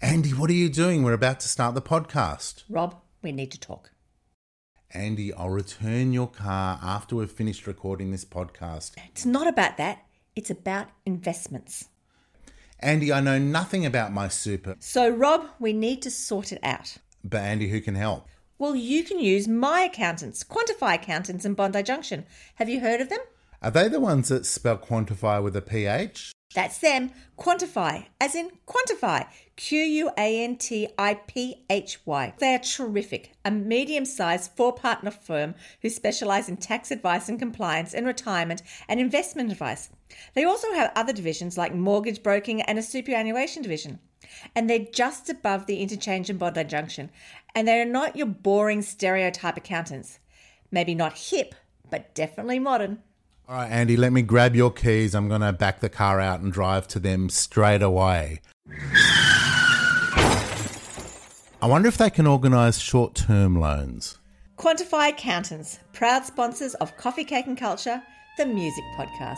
[0.00, 1.02] Andy, what are you doing?
[1.02, 2.64] We're about to start the podcast.
[2.68, 3.90] Rob, we need to talk.
[4.90, 8.92] Andy, I'll return your car after we've finished recording this podcast.
[9.08, 10.04] It's not about that,
[10.36, 11.88] it's about investments.
[12.80, 16.96] Andy, I know nothing about my super, So, Rob, we need to sort it out.
[17.24, 18.26] but Andy, who can help?
[18.58, 22.26] Well, you can use my accountants, Quantiphy Accountants in Bondi Junction.
[22.56, 23.20] Have you heard of them?
[23.62, 26.32] Are they the ones that spell quantify with a PH?
[26.54, 27.12] That's them.
[27.38, 29.26] Quantiphy, as in quantify.
[29.56, 32.34] Q U A N T I P H Y.
[32.38, 33.32] They are terrific.
[33.44, 38.62] A medium sized four partner firm who specialize in tax advice and compliance and retirement
[38.88, 39.90] and investment advice.
[40.34, 43.98] They also have other divisions like mortgage broking and a superannuation division.
[44.54, 47.10] And they're just above the interchange in Bondi Junction.
[47.54, 50.18] And they're not your boring stereotype accountants.
[50.70, 51.54] Maybe not hip,
[51.90, 53.02] but definitely modern.
[53.52, 55.14] All right, Andy, let me grab your keys.
[55.14, 58.40] I'm going to back the car out and drive to them straight away.
[61.60, 64.16] I wonder if they can organise short term loans.
[64.56, 68.02] Quantiphy Accountants, proud sponsors of Coffee Cake and Culture,
[68.38, 69.36] the music podcast.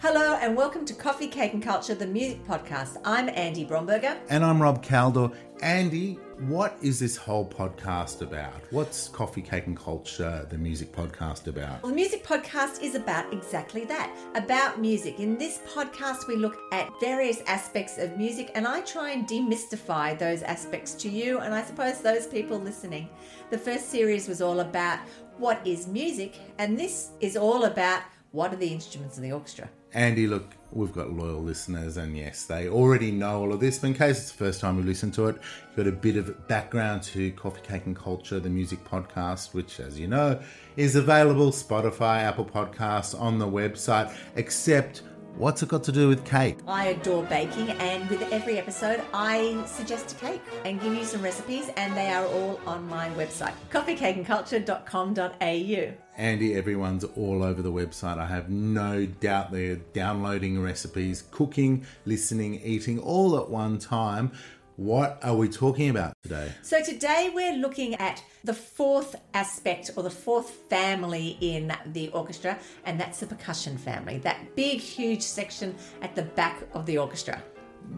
[0.00, 2.98] Hello and welcome to Coffee Cake and Culture, the music podcast.
[3.04, 4.16] I'm Andy Bromberger.
[4.28, 5.34] And I'm Rob Caldor.
[5.60, 8.62] Andy, what is this whole podcast about?
[8.70, 11.82] What's Coffee, Cake and Culture, the music podcast about?
[11.82, 15.18] Well, the music podcast is about exactly that about music.
[15.18, 20.16] In this podcast, we look at various aspects of music and I try and demystify
[20.16, 23.08] those aspects to you and I suppose those people listening.
[23.50, 25.00] The first series was all about
[25.38, 29.68] what is music, and this is all about what are the instruments in the orchestra.
[29.94, 33.78] Andy, look, we've got loyal listeners, and yes, they already know all of this.
[33.78, 36.16] But in case it's the first time you listen to it, you've got a bit
[36.16, 40.38] of background to Coffee, Cake and Culture, the music podcast, which, as you know,
[40.76, 44.14] is available Spotify, Apple Podcasts, on the website.
[44.36, 45.02] Except,
[45.38, 46.58] what's it got to do with cake?
[46.66, 51.22] I adore baking, and with every episode, I suggest a cake and give you some
[51.22, 55.92] recipes, and they are all on my website coffeecakeandculture.com.au.
[56.16, 58.18] Andy, everyone's all over the website.
[58.18, 64.32] I have no doubt they're downloading recipes, cooking, listening, eating all at one time.
[64.78, 66.52] What are we talking about today?
[66.62, 72.56] So, today we're looking at the fourth aspect or the fourth family in the orchestra,
[72.84, 77.42] and that's the percussion family, that big, huge section at the back of the orchestra.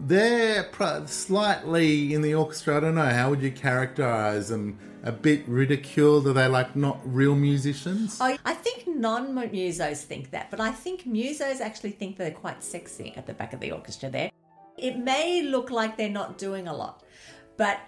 [0.07, 2.77] They're pro- slightly in the orchestra.
[2.77, 3.05] I don't know.
[3.05, 4.79] How would you characterize them?
[5.03, 6.25] A bit ridiculed?
[6.25, 8.19] Are they like not real musicians?
[8.19, 12.63] I, I think non musos think that, but I think musos actually think they're quite
[12.63, 14.31] sexy at the back of the orchestra there.
[14.81, 17.03] It may look like they're not doing a lot,
[17.55, 17.79] but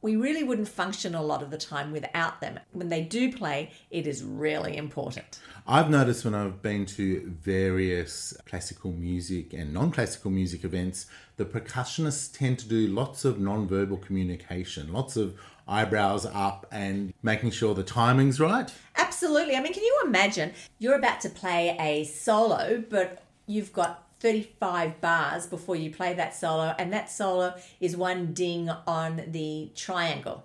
[0.00, 2.58] we really wouldn't function a lot of the time without them.
[2.72, 5.40] When they do play, it is really important.
[5.66, 11.06] I've noticed when I've been to various classical music and non classical music events,
[11.36, 15.34] the percussionists tend to do lots of non verbal communication, lots of
[15.68, 18.72] eyebrows up and making sure the timing's right.
[18.96, 19.56] Absolutely.
[19.56, 25.00] I mean, can you imagine you're about to play a solo, but you've got 35
[25.00, 30.42] bars before you play that solo, and that solo is one ding on the triangle.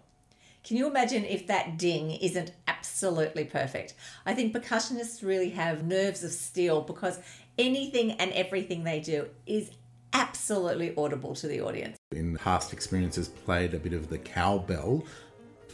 [0.64, 3.96] Can you imagine if that ding isn't absolutely perfect?
[4.24, 7.18] I think percussionists really have nerves of steel because
[7.58, 9.72] anything and everything they do is
[10.13, 11.98] absolutely audible to the audience.
[12.12, 15.03] In past experiences, played a bit of the cowbell.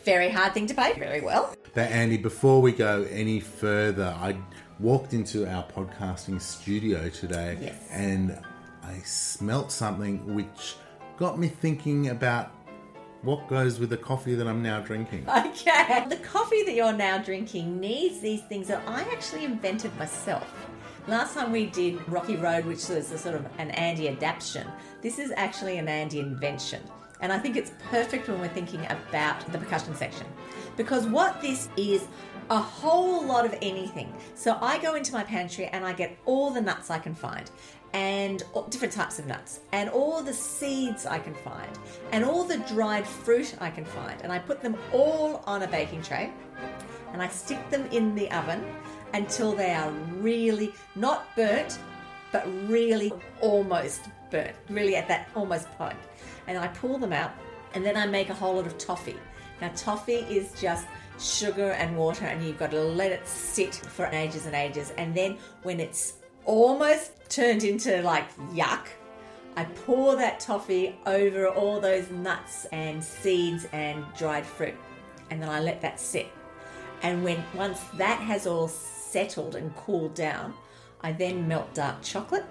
[0.06, 1.54] Very hard thing to play very well.
[1.74, 4.38] But Andy, before we go any further, I
[4.80, 7.88] walked into our podcasting studio today Yes.
[7.92, 8.38] and
[8.84, 10.76] I smelt something which
[11.18, 12.52] got me thinking about
[13.24, 15.26] what goes with the coffee that I'm now drinking.
[15.48, 16.06] Okay.
[16.08, 20.68] The coffee that you're now drinking needs these things that I actually invented myself.
[21.08, 24.68] Last time we did Rocky Road, which was a sort of an Andy adaptation,
[25.02, 26.82] this is actually an Andy invention.
[27.20, 30.28] And I think it's perfect when we're thinking about the percussion section.
[30.78, 32.06] Because what this is
[32.50, 34.14] a whole lot of anything.
[34.36, 37.50] So I go into my pantry and I get all the nuts I can find
[37.94, 41.70] and different types of nuts and all the seeds I can find
[42.12, 45.68] and all the dried fruit I can find and I put them all on a
[45.68, 46.32] baking tray
[47.14, 48.64] and I stick them in the oven
[49.14, 49.90] until they are
[50.20, 51.80] really not burnt
[52.32, 55.98] but really almost burnt really at that almost point.
[56.48, 57.32] and I pull them out
[57.74, 59.18] and then I make a whole lot of toffee
[59.62, 60.88] now toffee is just
[61.20, 64.92] sugar and water and you've got to let it sit for ages and ages.
[64.98, 66.14] And then when it's
[66.46, 68.88] almost turned into like yuck
[69.58, 74.76] I pour that toffee over all those nuts and seeds and dried fruit.
[75.32, 76.28] And then I let that sit.
[77.02, 80.54] And when once that has all settled and cooled down,
[81.02, 82.46] I then melt dark chocolate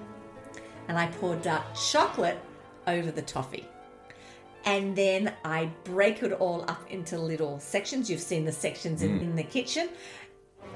[0.88, 2.40] and I pour dark chocolate
[2.88, 3.68] over the toffee.
[4.66, 8.10] And then I break it all up into little sections.
[8.10, 9.22] You've seen the sections in, mm.
[9.22, 9.88] in the kitchen.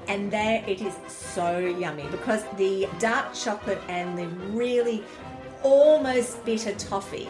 [0.07, 5.03] And there it is so yummy because the dark chocolate and the really
[5.61, 7.29] almost bitter toffee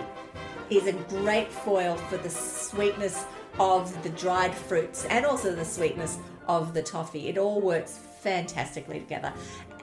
[0.69, 3.25] is a great foil for the sweetness
[3.60, 6.18] of the dried fruits and also the sweetness
[6.48, 7.28] of the toffee.
[7.28, 9.34] It all works fantastically together.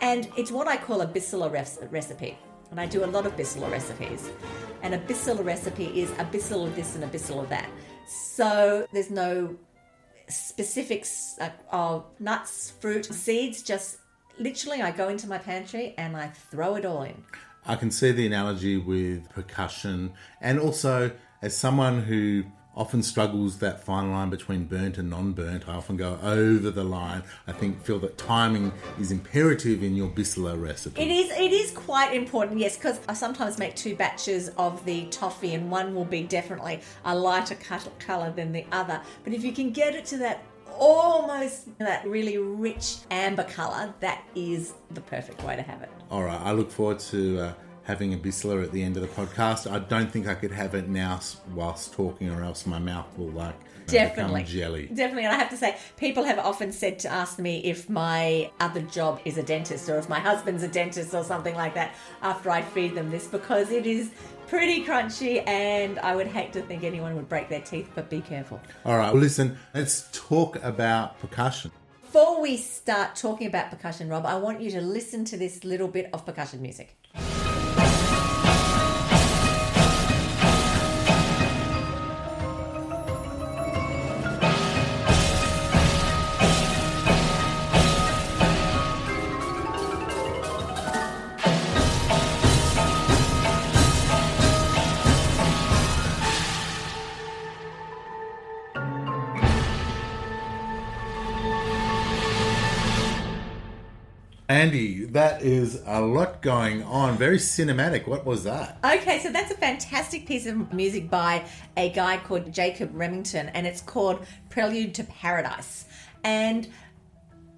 [0.01, 2.39] And it's what I call a bissula res- recipe.
[2.71, 4.31] And I do a lot of bissula recipes.
[4.83, 7.69] And a bissula recipe is a bissel of this and a bissel of that.
[8.07, 9.57] So there's no
[10.29, 13.99] specifics uh, of nuts, fruit, seeds, just
[14.39, 17.25] literally I go into my pantry and I throw it all in.
[17.67, 21.11] I can see the analogy with percussion, and also
[21.43, 22.45] as someone who
[22.79, 25.69] often struggles that fine line between burnt and non-burnt.
[25.69, 27.25] I often go over the line.
[27.49, 31.03] I think feel that timing is imperative in your bissula recipe.
[31.03, 31.31] It is.
[31.33, 35.71] It is quite important, yes, because I sometimes make two batches of the toffee, and
[35.71, 37.57] one will be definitely a lighter
[37.99, 39.01] color than the other.
[39.25, 40.45] But if you can get it to that
[40.79, 45.91] almost that really rich amber color, that is the perfect way to have it.
[46.13, 47.41] All right, I look forward to.
[47.41, 47.53] Uh,
[47.89, 49.69] having a Bissler at the end of the podcast.
[49.69, 51.21] I don't think I could have it now
[51.55, 53.57] whilst talking, or else my mouth will like
[53.87, 54.87] definitely jelly.
[54.89, 58.51] Definitely, and I have to say, people have often said to ask me if my
[58.61, 61.95] other job is a dentist or if my husband's a dentist or something like that
[62.21, 64.11] after I feed them this because it is
[64.49, 68.21] pretty crunchy and I would hate to think anyone would break their teeth, but be
[68.21, 68.61] careful.
[68.85, 71.73] All right, well, listen, let's talk about percussion.
[72.03, 75.89] Before we start talking about percussion, Rob, I want you to listen to this little
[75.89, 76.95] bit of percussion music.
[104.59, 107.17] Andy, that is a lot going on.
[107.17, 108.09] Very cinematic.
[108.09, 108.77] What was that?
[108.85, 111.45] Okay, so that's a fantastic piece of music by
[111.77, 115.85] a guy called Jacob Remington, and it's called Prelude to Paradise.
[116.25, 116.67] And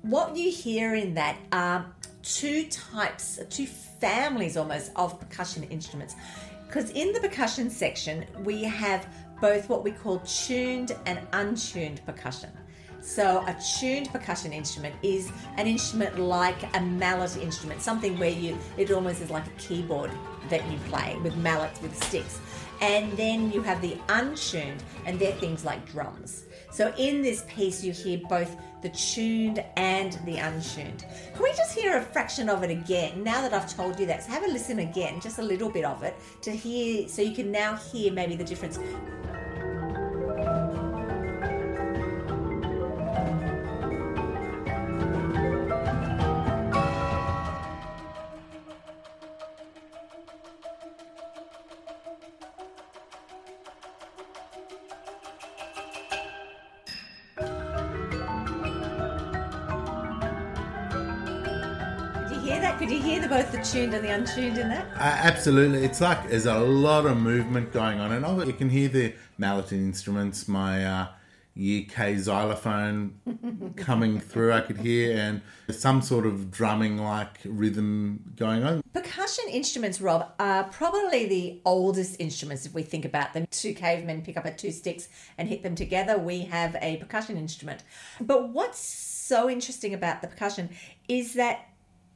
[0.02, 1.86] what you hear in that are
[2.22, 6.16] two types, two families almost of percussion instruments.
[6.66, 9.08] Because in the percussion section, we have
[9.40, 12.50] both what we call tuned and untuned percussion.
[13.10, 18.56] So, a tuned percussion instrument is an instrument like a mallet instrument, something where you
[18.76, 20.12] it almost is like a keyboard
[20.48, 22.38] that you play with mallets with sticks.
[22.80, 26.44] And then you have the untuned, and they're things like drums.
[26.70, 31.04] So, in this piece, you hear both the tuned and the untuned.
[31.34, 34.22] Can we just hear a fraction of it again now that I've told you that?
[34.22, 37.34] So, have a listen again, just a little bit of it to hear, so you
[37.34, 38.78] can now hear maybe the difference
[63.70, 64.86] tuned and the untuned in that?
[64.96, 65.84] Uh, absolutely.
[65.84, 69.72] It's like there's a lot of movement going on, and you can hear the mallet
[69.72, 70.48] instruments.
[70.48, 71.06] My uh,
[71.56, 78.64] UK xylophone coming through, I could hear, and some sort of drumming like rhythm going
[78.64, 78.82] on.
[78.92, 83.46] Percussion instruments, Rob, are probably the oldest instruments if we think about them.
[83.52, 85.08] Two cavemen pick up two sticks
[85.38, 86.18] and hit them together.
[86.18, 87.84] We have a percussion instrument.
[88.20, 90.70] But what's so interesting about the percussion
[91.08, 91.69] is that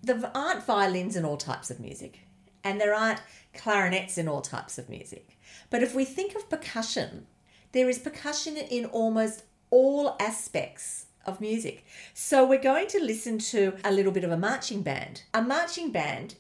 [0.05, 2.21] there aren't violins in all types of music,
[2.63, 3.21] and there aren't
[3.55, 5.39] clarinets in all types of music.
[5.71, 7.27] But if we think of percussion,
[7.73, 11.85] there is percussion in almost all aspects of music.
[12.13, 15.23] So we're going to listen to a little bit of a marching band.
[15.33, 16.37] A marching band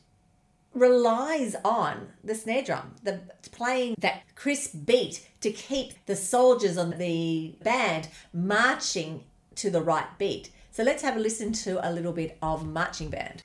[0.74, 3.20] relies on the snare drum, the
[3.52, 9.24] playing that crisp beat to keep the soldiers on the band marching
[9.56, 10.50] to the right beat.
[10.74, 13.44] So let's have a listen to a little bit of marching band.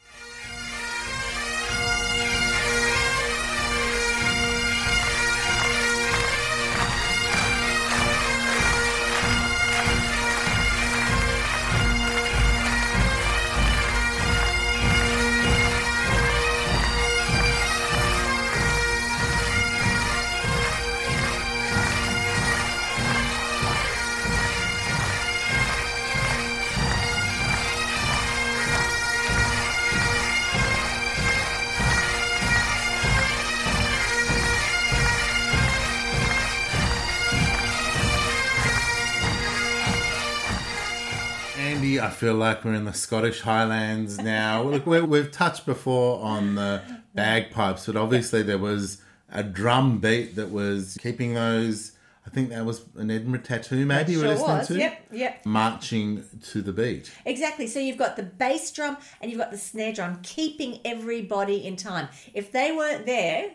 [42.20, 44.62] Feel like we're in the Scottish Highlands now.
[44.62, 46.82] Look, we we've touched before on the
[47.16, 51.94] bagpipes, but obviously there was a drum beat that was keeping those.
[52.28, 54.68] I think that was an Edinburgh tattoo, maybe you were Sure listening was.
[54.68, 54.78] to.
[54.78, 55.46] Yep, yep.
[55.46, 57.10] Marching to the beat.
[57.26, 57.68] Exactly.
[57.68, 61.78] So you've got the bass drum and you've got the snare drum keeping everybody in
[61.78, 62.10] time.
[62.34, 63.52] If they weren't there,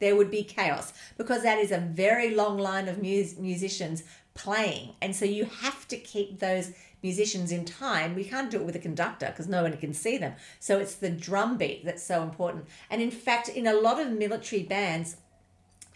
[0.00, 4.02] there would be chaos because that is a very long line of mus- musicians
[4.34, 4.90] playing.
[5.00, 8.14] And so you have to keep those musicians in time.
[8.14, 10.34] We can't do it with a conductor because no one can see them.
[10.60, 12.66] So it's the drum beat that's so important.
[12.90, 15.16] And in fact, in a lot of military bands,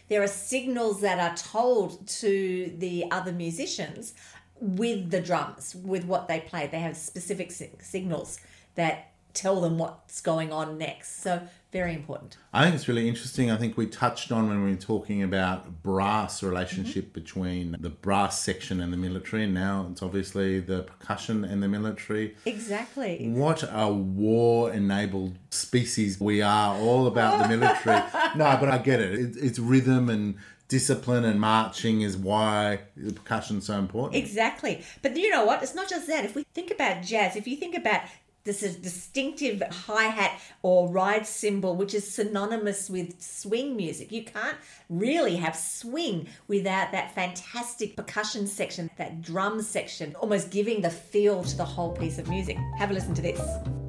[0.09, 4.13] there are signals that are told to the other musicians
[4.59, 6.67] with the drums, with what they play.
[6.67, 8.39] They have specific si- signals
[8.75, 11.21] that tell them what's going on next.
[11.21, 12.37] So, very important.
[12.53, 13.49] I think it's really interesting.
[13.49, 17.13] I think we touched on when we were talking about brass relationship Mm-hmm.
[17.13, 21.67] between the brass section and the military, and now it's obviously the percussion and the
[21.67, 22.35] military.
[22.45, 23.27] Exactly.
[23.29, 28.03] What a war enabled species we are, all about the military.
[28.35, 29.13] no, but I get it.
[29.19, 29.35] it.
[29.37, 30.35] It's rhythm and
[30.67, 34.15] discipline and marching is why the percussion's so important.
[34.15, 34.83] Exactly.
[35.01, 35.61] But you know what?
[35.61, 36.25] It's not just that.
[36.25, 38.01] If we think about jazz, if you think about
[38.43, 44.11] this is distinctive hi hat or ride cymbal, which is synonymous with swing music.
[44.11, 44.57] You can't
[44.89, 51.43] really have swing without that fantastic percussion section, that drum section, almost giving the feel
[51.43, 52.57] to the whole piece of music.
[52.77, 53.82] Have a listen to this.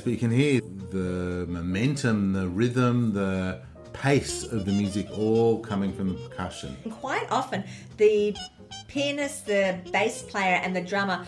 [0.00, 3.60] But you can hear the momentum, the rhythm, the
[3.92, 6.76] pace of the music all coming from the percussion.
[6.90, 7.64] Quite often,
[7.96, 8.36] the
[8.88, 11.26] pianist, the bass player, and the drummer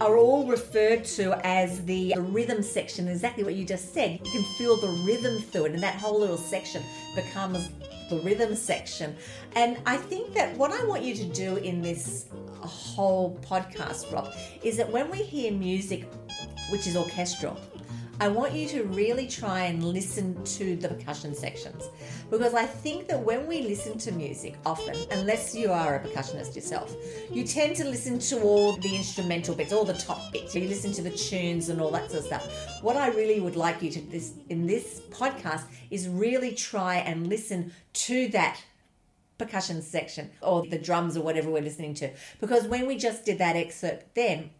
[0.00, 3.08] are all referred to as the rhythm section.
[3.08, 4.20] Exactly what you just said.
[4.24, 6.82] You can feel the rhythm through it, and that whole little section
[7.14, 7.70] becomes
[8.10, 9.16] the rhythm section.
[9.54, 12.26] And I think that what I want you to do in this
[12.60, 14.32] whole podcast, Rob,
[14.62, 16.06] is that when we hear music
[16.70, 17.58] which is orchestral,
[18.22, 21.88] I want you to really try and listen to the percussion sections
[22.30, 26.54] because I think that when we listen to music, often, unless you are a percussionist
[26.54, 26.94] yourself,
[27.32, 30.54] you tend to listen to all the instrumental bits, all the top bits.
[30.54, 32.80] You listen to the tunes and all that sort of stuff.
[32.80, 37.26] What I really would like you to this in this podcast is really try and
[37.26, 38.62] listen to that
[39.36, 42.08] percussion section or the drums or whatever we're listening to
[42.40, 44.50] because when we just did that excerpt then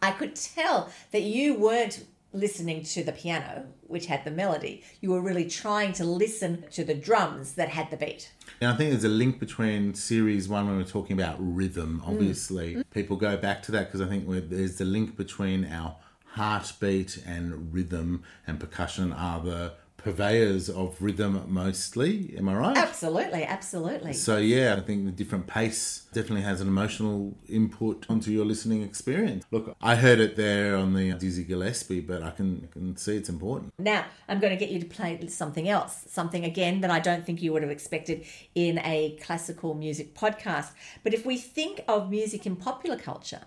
[0.00, 2.02] I could tell that you weren't
[2.36, 4.84] listening to the piano, which had the melody.
[5.00, 8.32] You were really trying to listen to the drums that had the beat.
[8.60, 12.02] And I think there's a link between series one when we're talking about rhythm.
[12.04, 12.08] Mm.
[12.08, 12.82] Obviously, mm-hmm.
[12.90, 15.96] people go back to that because I think there's the link between our
[16.36, 19.72] heartbeat and rhythm and percussion are the
[20.06, 22.32] purveyors of rhythm mostly.
[22.38, 22.76] Am I right?
[22.76, 24.12] Absolutely, absolutely.
[24.12, 28.82] So yeah, I think the different pace definitely has an emotional input onto your listening
[28.82, 29.44] experience.
[29.50, 33.16] Look, I heard it there on the Dizzy Gillespie, but I can, I can see
[33.16, 33.72] it's important.
[33.80, 37.26] Now, I'm going to get you to play something else, something again that I don't
[37.26, 40.70] think you would have expected in a classical music podcast.
[41.02, 43.42] But if we think of music in popular culture,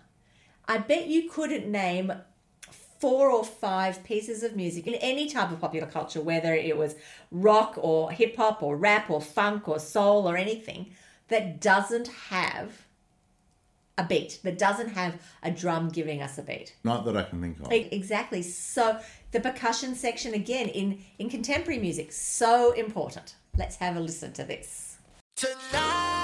[0.67, 2.11] I bet you couldn't name
[2.99, 6.95] four or five pieces of music in any type of popular culture, whether it was
[7.31, 10.91] rock or hip hop or rap or funk or soul or anything,
[11.29, 12.85] that doesn't have
[13.97, 16.73] a beat, that doesn't have a drum giving us a beat.
[16.83, 17.71] Not that I can think of.
[17.71, 18.41] Exactly.
[18.41, 18.99] So
[19.31, 23.35] the percussion section again in in contemporary music so important.
[23.57, 24.97] Let's have a listen to this.
[25.35, 26.18] Tonight,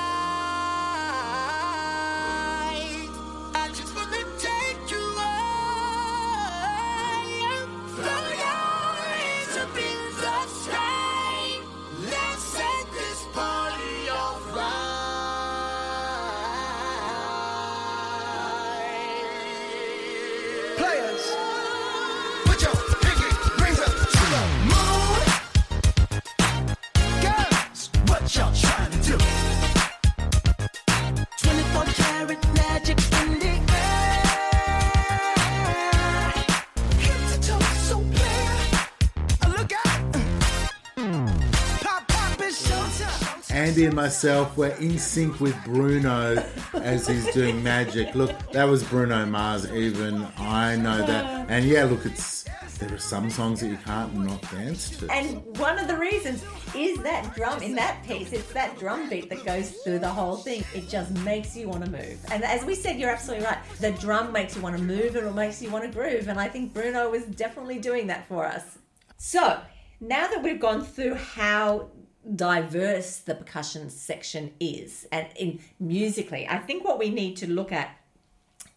[43.55, 46.43] Andy and myself were in sync with Bruno
[46.73, 48.13] as he's doing magic.
[48.13, 49.71] Look, that was Bruno Mars.
[49.71, 51.49] Even I know that.
[51.49, 52.43] And yeah, look, it's
[52.79, 55.09] there are some songs that you can't not dance to.
[55.09, 56.43] And one of the reasons
[56.75, 58.33] is that drum in that piece.
[58.33, 60.65] It's that drum beat that goes through the whole thing.
[60.73, 62.19] It just makes you want to move.
[62.31, 63.59] And as we said, you're absolutely right.
[63.79, 66.27] The drum makes you want to move and it makes you want to groove.
[66.27, 68.77] And I think Bruno was definitely doing that for us.
[69.15, 69.61] So
[70.01, 71.89] now that we've gone through how
[72.35, 75.07] diverse the percussion section is.
[75.11, 77.97] And in musically, I think what we need to look at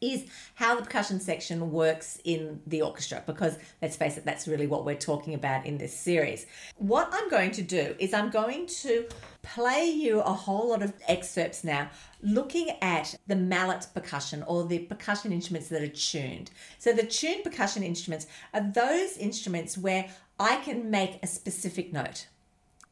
[0.01, 4.67] is how the percussion section works in the orchestra because let's face it that's really
[4.67, 6.47] what we're talking about in this series.
[6.77, 9.07] What i'm going to do is i'm going to
[9.43, 11.91] play you a whole lot of excerpts now
[12.23, 16.51] looking at the mallet percussion or the percussion instruments that are tuned.
[16.79, 22.29] So the tuned percussion instruments are those instruments where i can make a specific note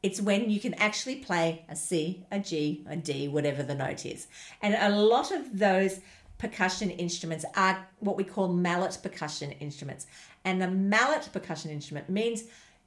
[0.03, 4.07] it's when you can actually play a C, a G, a D, whatever the note
[4.07, 4.29] is.
[4.63, 6.01] And a lot of those
[6.39, 10.07] percussion instruments are what we call mallet percussion instruments.
[10.45, 12.45] And the mallet percussion instrument means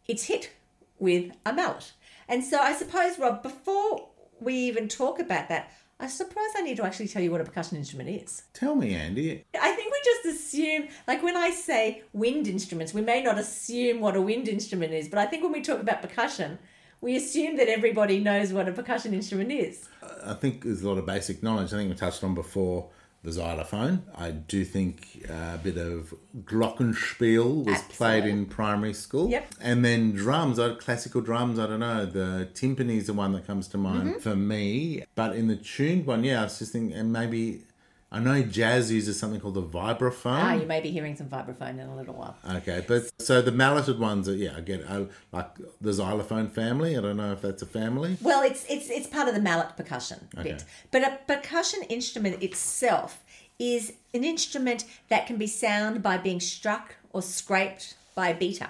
[0.08, 0.51] it's hit
[1.00, 1.92] with a mallet.
[2.28, 4.08] And so I suppose, Rob, before
[4.39, 5.72] we even talk about that,
[6.02, 8.43] I suppose I need to actually tell you what a percussion instrument is.
[8.54, 9.43] Tell me, Andy.
[9.60, 14.00] I think we just assume, like when I say wind instruments, we may not assume
[14.00, 16.58] what a wind instrument is, but I think when we talk about percussion,
[17.01, 19.88] we assume that everybody knows what a percussion instrument is.
[20.25, 21.73] I think there's a lot of basic knowledge.
[21.73, 22.89] I think we touched on before
[23.23, 24.03] the xylophone.
[24.17, 29.29] I do think a bit of glockenspiel was played in primary school.
[29.29, 29.55] Yep.
[29.62, 32.05] And then drums, classical drums, I don't know.
[32.05, 34.19] The timpani is the one that comes to mind Mm-hmm.
[34.19, 35.03] for me.
[35.15, 37.63] But in the tuned one, yeah, I was just thinking, and maybe,
[38.12, 40.41] I know jazz uses something called the vibraphone.
[40.41, 42.36] Ah, you may be hearing some vibraphone in a little while.
[42.58, 46.98] Okay, but so the malleted ones are yeah, I get I, like the xylophone family.
[46.98, 48.17] I don't know if that's a family.
[48.22, 50.54] Well, it's it's it's part of the mallet percussion Okay.
[50.54, 50.65] bit.
[50.89, 53.24] But a percussion instrument itself
[53.60, 58.69] is an instrument that can be sound by being struck or scraped by a beater.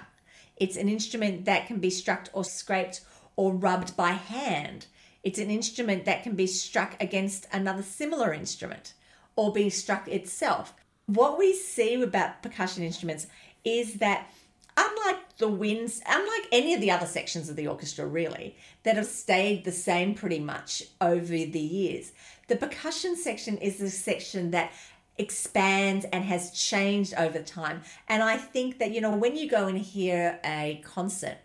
[0.58, 3.00] It's an instrument that can be struck or scraped
[3.36, 4.86] or rubbed by hand.
[5.22, 8.92] It's an instrument that can be struck against another similar instrument
[9.36, 10.74] or be struck itself.
[11.06, 13.26] What we see about percussion instruments
[13.64, 14.30] is that
[14.76, 19.06] unlike the winds, unlike any of the other sections of the orchestra, really, that have
[19.06, 22.12] stayed the same pretty much over the years,
[22.48, 24.72] the percussion section is the section that
[25.18, 27.82] expands and has changed over time.
[28.08, 31.38] And I think that, you know, when you go and hear a concert,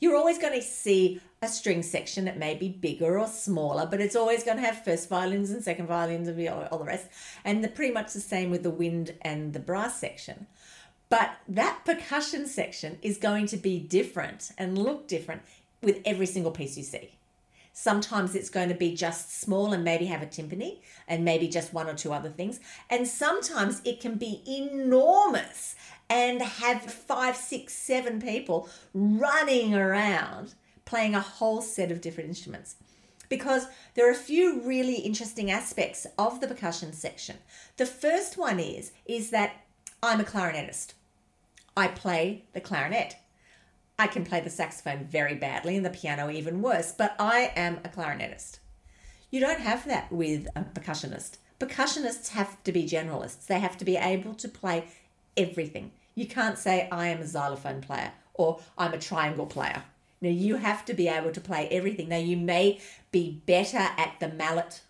[0.00, 4.00] you're always going to see a string section that may be bigger or smaller, but
[4.00, 7.08] it's always going to have first violins and second violins and all the rest.
[7.44, 10.46] And the pretty much the same with the wind and the brass section.
[11.08, 15.42] But that percussion section is going to be different and look different
[15.82, 17.18] with every single piece you see.
[17.74, 20.78] Sometimes it's going to be just small and maybe have a timpani
[21.08, 22.60] and maybe just one or two other things.
[22.88, 25.74] And sometimes it can be enormous
[26.08, 32.76] and have five, six, seven people running around playing a whole set of different instruments.
[33.28, 37.36] Because there are a few really interesting aspects of the percussion section.
[37.76, 39.52] The first one is is that
[40.02, 40.92] I'm a clarinetist.
[41.76, 43.16] I play the clarinet.
[43.98, 47.78] I can play the saxophone very badly and the piano even worse, but I am
[47.84, 48.58] a clarinetist.
[49.30, 51.38] You don't have that with a percussionist.
[51.58, 53.46] Percussionists have to be generalists.
[53.46, 54.84] They have to be able to play
[55.36, 55.92] everything.
[56.14, 59.84] You can't say I am a xylophone player or I'm a triangle player.
[60.22, 62.08] Now you have to be able to play everything.
[62.08, 62.80] Now you may
[63.10, 64.80] be better at the mallet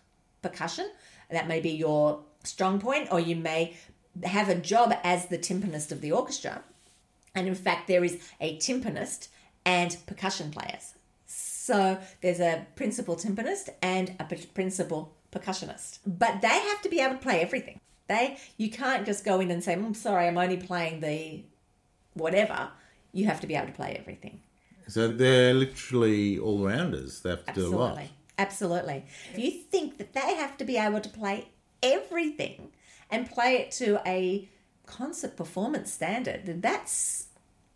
[0.41, 0.89] percussion.
[1.29, 3.75] That may be your strong point, or you may
[4.23, 6.63] have a job as the timpanist of the orchestra.
[7.33, 9.29] And in fact, there is a timpanist
[9.65, 10.93] and percussion players.
[11.25, 15.99] So there's a principal timpanist and a principal percussionist.
[16.05, 17.79] But they have to be able to play everything.
[18.07, 21.43] They you can't just go in and say, "I'm sorry, I'm only playing the
[22.13, 22.69] whatever."
[23.13, 24.41] You have to be able to play everything.
[24.87, 27.21] So they're literally all rounders.
[27.21, 27.91] They have to do a lot.
[27.91, 28.11] Absolutely.
[28.37, 29.05] Absolutely.
[29.33, 31.49] If you think that they have to be able to play
[31.81, 32.71] everything
[33.09, 34.49] and play it to a
[34.85, 37.27] concert performance standard, then that's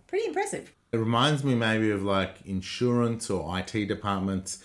[0.07, 0.73] pretty impressive.
[0.91, 4.63] It reminds me maybe of like insurance or IT departments.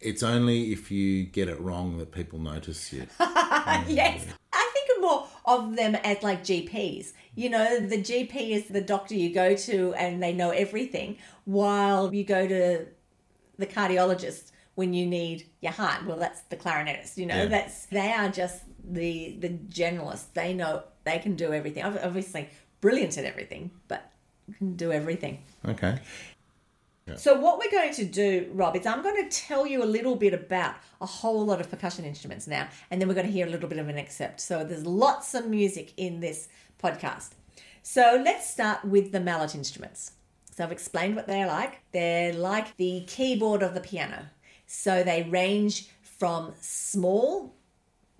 [0.00, 3.06] It's only if you get it wrong that people notice you.
[3.18, 4.24] yes.
[4.52, 7.12] I think of more of them as like GPs.
[7.38, 12.12] You know, the GP is the doctor you go to and they know everything, while
[12.12, 12.86] you go to
[13.58, 16.04] the cardiologist when you need your heart.
[16.04, 17.16] Well, that's the clarinetist.
[17.16, 17.46] You know, Yeah.
[17.46, 20.32] that's they are just the the generalists.
[20.34, 21.84] They know they can do everything.
[21.84, 22.48] Obviously,
[22.80, 24.10] brilliant at everything, but
[24.58, 25.44] can do everything.
[25.64, 25.98] Okay.
[27.16, 30.14] So, what we're going to do, Rob, is I'm going to tell you a little
[30.16, 33.46] bit about a whole lot of percussion instruments now, and then we're going to hear
[33.46, 34.40] a little bit of an excerpt.
[34.40, 36.48] So, there's lots of music in this
[36.82, 37.30] podcast.
[37.82, 40.12] So, let's start with the mallet instruments.
[40.54, 41.80] So, I've explained what they're like.
[41.92, 44.26] They're like the keyboard of the piano.
[44.66, 47.54] So, they range from small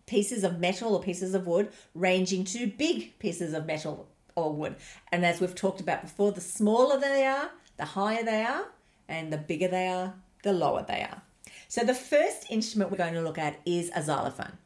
[0.07, 4.77] pieces of metal or pieces of wood, ranging to big pieces of metal or wood.
[5.13, 8.67] And as we've talked about before, the smaller they are, the higher they are,
[9.09, 11.23] and the bigger they are, the lower they are.
[11.69, 14.57] So the first instrument we're going to look at is a xylophone.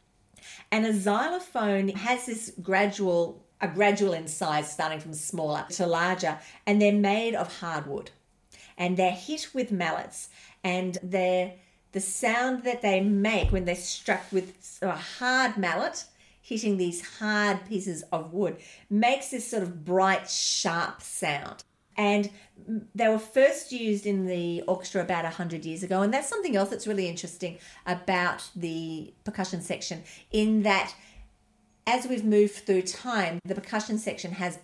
[0.71, 6.39] And a xylophone has this gradual a gradual in size starting from smaller to larger
[6.67, 8.11] and they're made of hardwood.
[8.77, 10.29] And they're hit with mallets.
[10.65, 11.55] And they're
[11.93, 16.05] the sound that they make when they're struck with a hard mallet
[16.41, 18.57] hitting these hard pieces of wood
[18.91, 21.63] makes this sort of bright sharp sound.
[21.97, 22.31] And
[22.95, 26.03] they were first used in the orchestra about 100 years ago.
[26.03, 30.95] And that's something else that's really interesting about the percussion section in that
[31.87, 34.59] as we've moved through time the percussion section has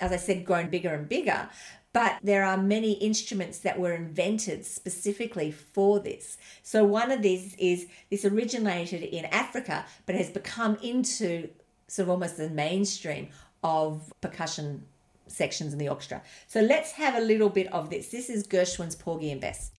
[0.00, 1.48] as i said grown bigger and bigger
[1.94, 6.36] but there are many instruments that were invented specifically for this.
[6.60, 11.50] So one of these is this originated in Africa, but has become into
[11.86, 13.28] sort of almost the mainstream
[13.62, 14.84] of percussion
[15.28, 16.20] sections in the orchestra.
[16.48, 18.08] So let's have a little bit of this.
[18.08, 19.70] This is Gershwin's Porgy and Bess.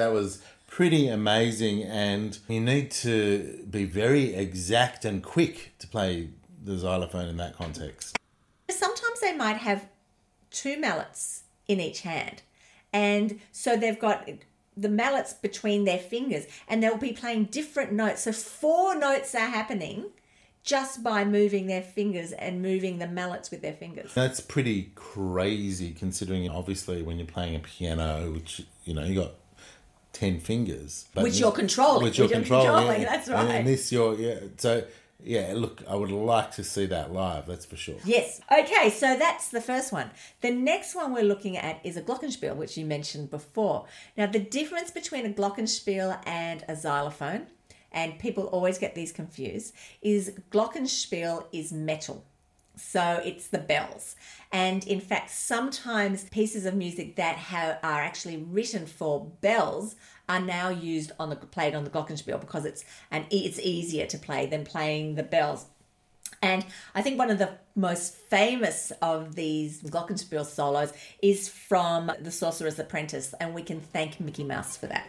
[0.00, 6.30] That was pretty amazing, and you need to be very exact and quick to play
[6.64, 8.16] the xylophone in that context.
[8.70, 9.86] Sometimes they might have
[10.50, 12.42] two mallets in each hand.
[12.92, 14.28] And so they've got
[14.76, 18.22] the mallets between their fingers and they'll be playing different notes.
[18.22, 20.06] So four notes are happening
[20.62, 24.12] just by moving their fingers and moving the mallets with their fingers.
[24.14, 29.32] That's pretty crazy considering obviously when you're playing a piano, which you know, you got
[30.12, 31.06] ten fingers.
[31.14, 32.04] But Which this- you're controlling.
[32.04, 32.66] Which you're controlling.
[32.66, 33.08] controlling, yeah.
[33.10, 33.54] that's And- right.
[33.56, 34.40] And this you're yeah.
[34.56, 34.84] So
[35.22, 37.96] yeah, look, I would like to see that live, that's for sure.
[38.06, 38.40] Yes.
[38.50, 40.10] Okay, so that's the first one.
[40.40, 43.84] The next one we're looking at is a glockenspiel, which you mentioned before.
[44.16, 47.48] Now, the difference between a glockenspiel and a xylophone,
[47.92, 52.24] and people always get these confused, is glockenspiel is metal.
[52.80, 54.16] So it's the bells.
[54.52, 59.96] And in fact, sometimes pieces of music that have, are actually written for bells
[60.28, 64.18] are now used on the played on the glockenspiel because it's and it's easier to
[64.18, 65.66] play than playing the bells.
[66.42, 66.64] And
[66.94, 72.78] I think one of the most famous of these glockenspiel solos is from The Sorcerer's
[72.78, 75.06] Apprentice, and we can thank Mickey Mouse for that.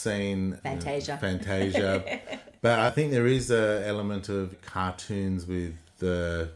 [0.00, 1.16] Seen Fantasia.
[1.20, 2.20] Fantasia,
[2.62, 6.50] but I think there is a element of cartoons with the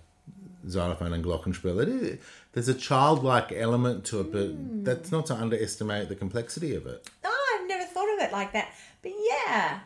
[0.69, 1.83] xylophone and glockenspiel.
[1.83, 2.19] It is,
[2.53, 4.83] there's a childlike element to it, but Hmm.
[4.85, 7.07] that's not to underestimate the complexity of it.
[7.25, 8.73] Oh, I've never thought of it like that.
[9.03, 9.81] But yeah,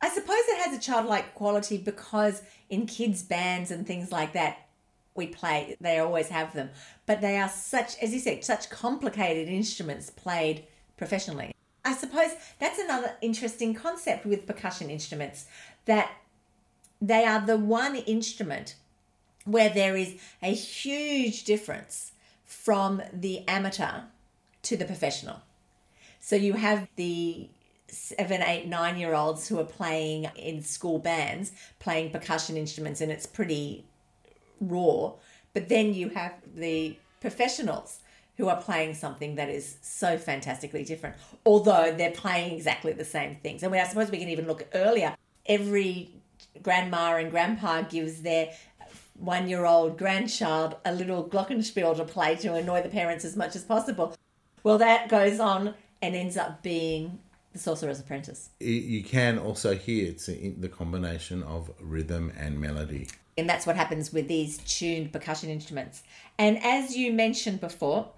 [0.00, 4.58] I suppose it has a childlike quality because in kids' bands and things like that,
[5.14, 6.68] we play, they always have them.
[7.06, 10.64] But they are such, as you said, such complicated instruments played
[10.98, 11.52] professionally.
[11.86, 15.46] I suppose that's another interesting concept with percussion instruments
[15.84, 16.10] that
[17.00, 18.74] they are the one instrument
[19.44, 22.10] where there is a huge difference
[22.44, 24.00] from the amateur
[24.62, 25.42] to the professional.
[26.18, 27.48] So you have the
[27.86, 33.12] seven, eight, nine year olds who are playing in school bands, playing percussion instruments, and
[33.12, 33.84] it's pretty
[34.60, 35.12] raw.
[35.54, 38.00] But then you have the professionals
[38.36, 43.36] who are playing something that is so fantastically different, although they're playing exactly the same
[43.36, 43.62] things.
[43.62, 45.14] And we, I suppose we can even look earlier.
[45.46, 46.10] Every
[46.62, 48.52] grandma and grandpa gives their
[49.14, 53.56] one year old grandchild a little glockenspiel to play to annoy the parents as much
[53.56, 54.14] as possible.
[54.62, 57.18] Well, that goes on and ends up being
[57.52, 58.50] the Sorcerer's Apprentice.
[58.60, 63.08] You can also hear it's the combination of rhythm and melody.
[63.38, 66.02] And that's what happens with these tuned percussion instruments.
[66.38, 68.10] And as you mentioned before,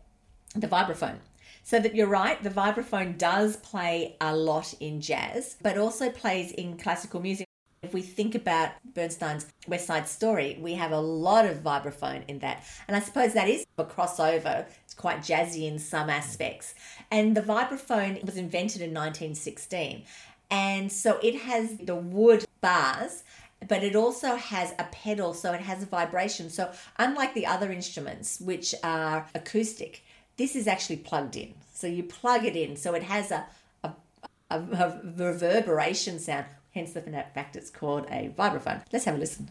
[0.55, 1.19] the vibraphone.
[1.65, 6.51] So that you're right, the vibraphone does play a lot in jazz, but also plays
[6.53, 7.47] in classical music.
[7.83, 12.39] If we think about Bernstein's West Side Story, we have a lot of vibraphone in
[12.41, 12.65] that.
[12.89, 14.67] And I suppose that is a crossover.
[14.85, 16.75] It's quite jazzy in some aspects.
[17.11, 20.05] And the vibraphone was invented in 1916.
[20.51, 23.23] And so it has the wood bars,
[23.67, 26.49] but it also has a pedal, so it has a vibration.
[26.49, 30.03] So, unlike the other instruments, which are acoustic,
[30.39, 31.53] this is actually plugged in.
[31.75, 33.47] So, you plug it in, so it has a,
[33.85, 33.93] a,
[34.51, 38.83] a, a reverberation sound, hence the fact it's called a vibraphone.
[38.93, 39.51] Let's have a listen.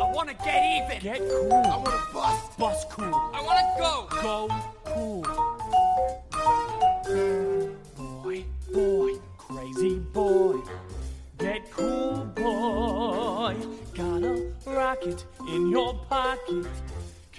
[0.00, 1.02] I wanna get even.
[1.02, 1.52] Get cool.
[1.52, 2.58] I wanna bust.
[2.58, 3.14] Bust cool.
[3.14, 4.06] I wanna go.
[4.22, 4.48] Go
[4.84, 5.22] cool.
[8.22, 10.60] Boy, boy, crazy boy.
[11.38, 13.56] Get cool, boy.
[13.94, 16.66] Got a rocket in your pocket.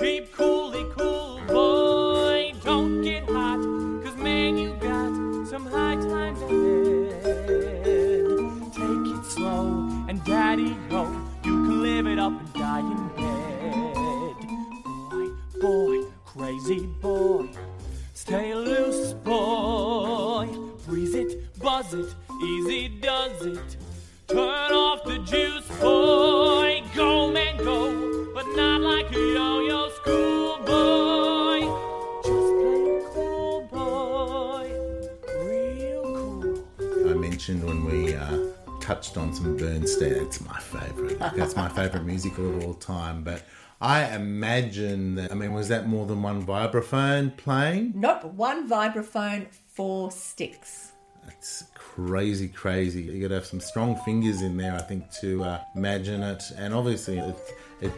[0.01, 2.53] Keep coolly cool, boy.
[2.63, 3.59] Don't get hot,
[4.03, 7.11] cause man, you got some high times ahead.
[8.73, 11.05] Take it slow, and daddy ho,
[11.43, 14.35] you can live it up and die in bed.
[15.11, 15.27] Boy,
[15.61, 17.49] boy, crazy boy.
[18.15, 20.49] Stay loose, boy.
[20.87, 23.77] Breeze it, buzz it, easy does it.
[24.27, 26.81] Turn off the juice, boy.
[26.95, 28.20] Go, man, go.
[28.43, 31.59] But not like a yo yo schoolboy.
[32.23, 34.65] Just play cool, boy.
[35.45, 37.09] Real cool.
[37.11, 38.47] I mentioned when we uh,
[38.79, 41.19] touched on some Bernstein, it's my favorite.
[41.19, 43.23] That's my favorite musical of all time.
[43.23, 43.43] But
[43.79, 47.93] I imagine that, I mean, was that more than one vibraphone playing?
[47.93, 50.93] Nope, one vibraphone, four sticks.
[51.27, 53.03] It's crazy, crazy.
[53.03, 56.43] You got to have some strong fingers in there, I think, to uh, imagine it.
[56.57, 57.35] And obviously, it,
[57.81, 57.91] it,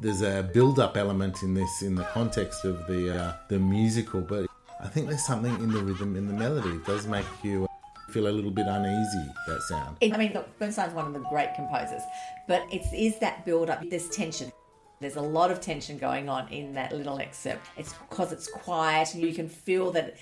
[0.00, 4.20] there's a build-up element in this, in the context of the uh, the musical.
[4.20, 4.46] But
[4.80, 6.70] I think there's something in the rhythm, in the melody.
[6.70, 7.66] It does make you
[8.10, 9.32] feel a little bit uneasy.
[9.46, 9.96] That sound.
[10.02, 12.02] I mean, look, Bernstein's one of the great composers,
[12.48, 13.82] but it is that build up.
[13.88, 14.52] There's tension.
[15.00, 17.66] There's a lot of tension going on in that little excerpt.
[17.78, 20.16] It's because it's quiet and you can feel that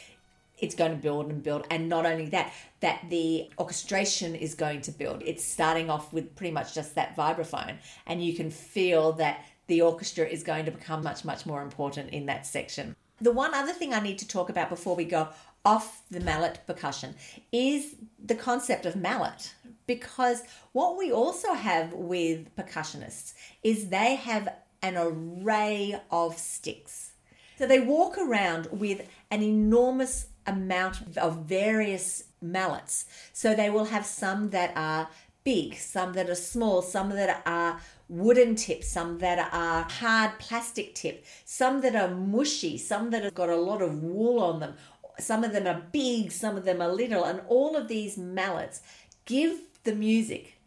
[0.61, 1.67] it's going to build and build.
[1.71, 5.23] And not only that, that the orchestration is going to build.
[5.25, 9.83] It's starting off with pretty much just that vibraphone, and you can feel that the
[9.83, 12.97] orchestra is going to become much, much more important in that section.
[13.21, 15.29] The one other thing I need to talk about before we go
[15.65, 17.15] off the mallet percussion
[17.53, 19.55] is the concept of mallet.
[19.87, 20.43] Because
[20.73, 24.49] what we also have with percussionists is they have
[24.83, 27.13] an array of sticks.
[27.59, 33.05] So they walk around with an enormous amount of various mallets.
[33.33, 35.09] So they will have some that are
[35.45, 40.95] big, some that are small, some that are wooden tip, some that are hard plastic
[40.95, 44.75] tip, some that are mushy, some that have got a lot of wool on them.
[45.19, 48.81] Some of them are big, some of them are little, and all of these mallets
[49.25, 50.59] give the music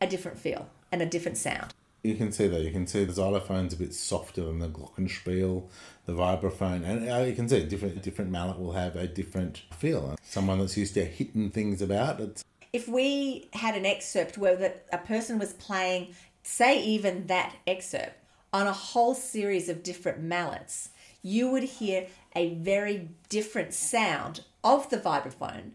[0.00, 1.72] a different feel and a different sound.
[2.04, 2.60] You can see that.
[2.60, 5.66] You can see the xylophone's a bit softer than the glockenspiel,
[6.04, 10.14] the vibraphone, and uh, you can see different different mallet will have a different feel.
[10.22, 14.84] Someone that's used to hitting things about, it's if we had an excerpt where that
[14.92, 18.18] a person was playing, say even that excerpt
[18.52, 20.90] on a whole series of different mallets,
[21.22, 25.70] you would hear a very different sound of the vibraphone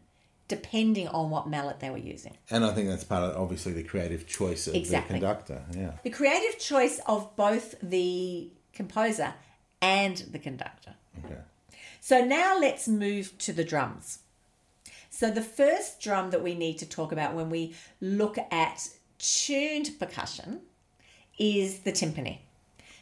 [0.49, 2.35] depending on what mallet they were using.
[2.51, 5.19] and I think that's part of obviously the creative choice of Exactly.
[5.19, 5.63] the conductor.
[5.77, 5.91] Yeah.
[6.03, 9.33] The creative choice of both the composer
[9.81, 10.95] and the conductor.
[11.23, 11.37] Okay.
[12.01, 14.19] So now let's move to the drums.
[15.09, 19.91] So the first drum that we need to talk about when we look at tuned
[19.99, 20.61] percussion
[21.37, 22.39] is the timpani.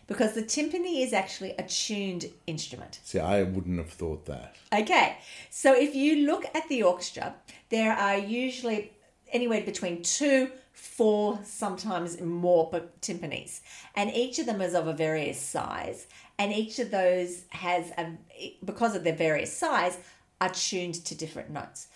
[0.07, 2.99] Because the timpani is actually a tuned instrument.
[3.03, 4.55] See, I wouldn't have thought that.
[4.73, 5.17] Okay,
[5.49, 7.35] so if you look at the orchestra,
[7.69, 8.91] there are usually
[9.33, 12.69] anywhere between two, four, sometimes more
[13.01, 13.61] timpanis,
[13.95, 16.07] and each of them is of a various size,
[16.39, 18.17] and each of those has a
[18.63, 19.97] because of their various size
[20.39, 21.87] are tuned to different notes.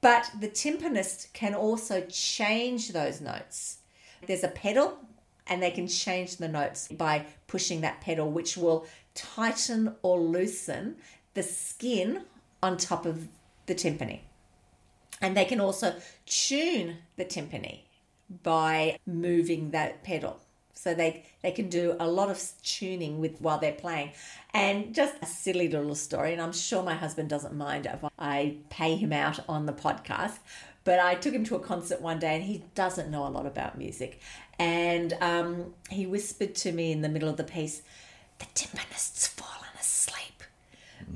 [0.00, 3.78] But the timpanist can also change those notes.
[4.26, 4.98] There's a pedal
[5.46, 10.96] and they can change the notes by pushing that pedal, which will tighten or loosen
[11.34, 12.22] the skin
[12.62, 13.28] on top of
[13.66, 14.20] the timpani.
[15.20, 15.94] And they can also
[16.26, 17.80] tune the timpani
[18.42, 20.40] by moving that pedal.
[20.74, 24.12] So they, they can do a lot of tuning with while they're playing.
[24.52, 28.56] And just a silly little story, and I'm sure my husband doesn't mind if I
[28.68, 30.38] pay him out on the podcast.
[30.86, 33.44] But I took him to a concert one day and he doesn't know a lot
[33.44, 34.20] about music.
[34.56, 37.82] And um, he whispered to me in the middle of the piece,
[38.38, 40.44] the timpanist's fallen asleep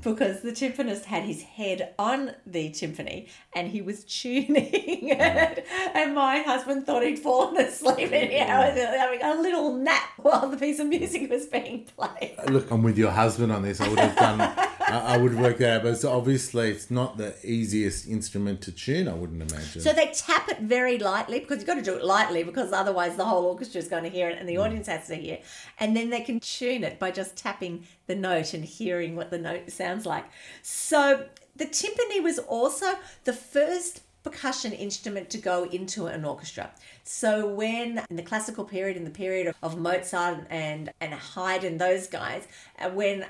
[0.03, 5.65] because the timpanist had his head on the timpani and he was tuning it.
[5.95, 10.49] And my husband thought he'd fallen asleep and he was having a little nap while
[10.49, 12.37] the piece of music was being played.
[12.49, 13.79] Look, I'm with your husband on this.
[13.79, 14.67] I would have done.
[14.91, 18.71] I, I would work that out, but it's obviously it's not the easiest instrument to
[18.71, 19.07] tune.
[19.07, 19.81] I wouldn't imagine.
[19.81, 23.15] So they tap it very lightly because you've got to do it lightly because otherwise
[23.15, 25.39] the whole orchestra is going to hear it and the audience has to hear.
[25.79, 29.39] And then they can tune it by just tapping the note and hearing what the
[29.39, 30.25] note sounds like.
[30.61, 31.25] So
[31.55, 36.71] the timpani was also the first percussion instrument to go into an orchestra.
[37.03, 41.77] So when in the classical period, in the period of, of Mozart and and Haydn,
[41.77, 42.47] those guys,
[42.79, 43.25] uh, when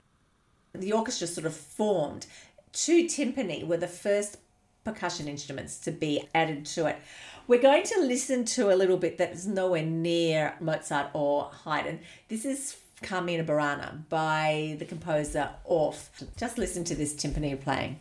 [0.73, 2.25] the orchestra sort of formed,
[2.73, 4.37] two timpani were the first
[4.83, 6.97] percussion instruments to be added to it.
[7.47, 11.99] We're going to listen to a little bit that is nowhere near Mozart or Haydn.
[12.29, 16.09] This is Carmina Burana by the composer Orff.
[16.37, 17.99] Just listen to this timpani playing.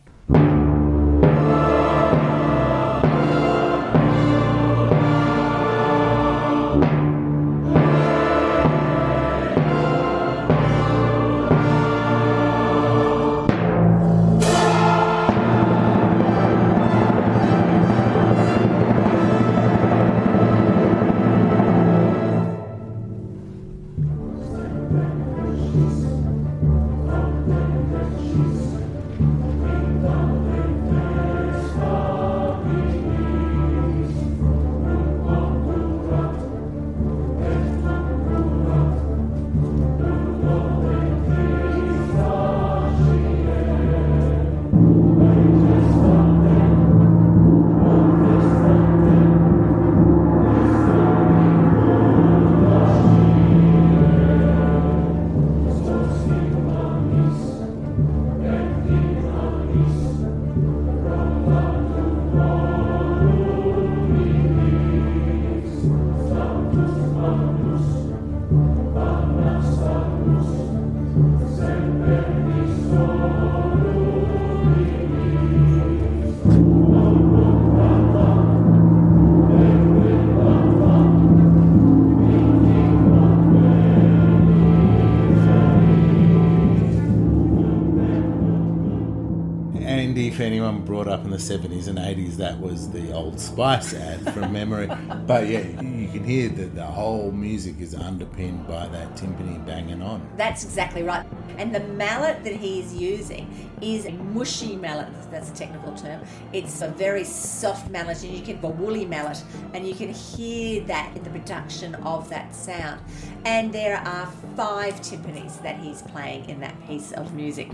[91.41, 94.89] 70s and 80s, that was the Old Spice ad from memory.
[95.27, 100.01] But yeah, you can hear that the whole music is underpinned by that timpani banging
[100.01, 100.27] on.
[100.35, 101.25] That's exactly right.
[101.57, 105.09] And the mallet that he's using is a mushy mallet.
[105.31, 106.21] That's a technical term.
[106.53, 110.83] It's a very soft mallet, and you can a woolly mallet, and you can hear
[110.85, 113.01] that in the production of that sound.
[113.45, 117.69] And there are five timpanis that he's playing in that piece of music.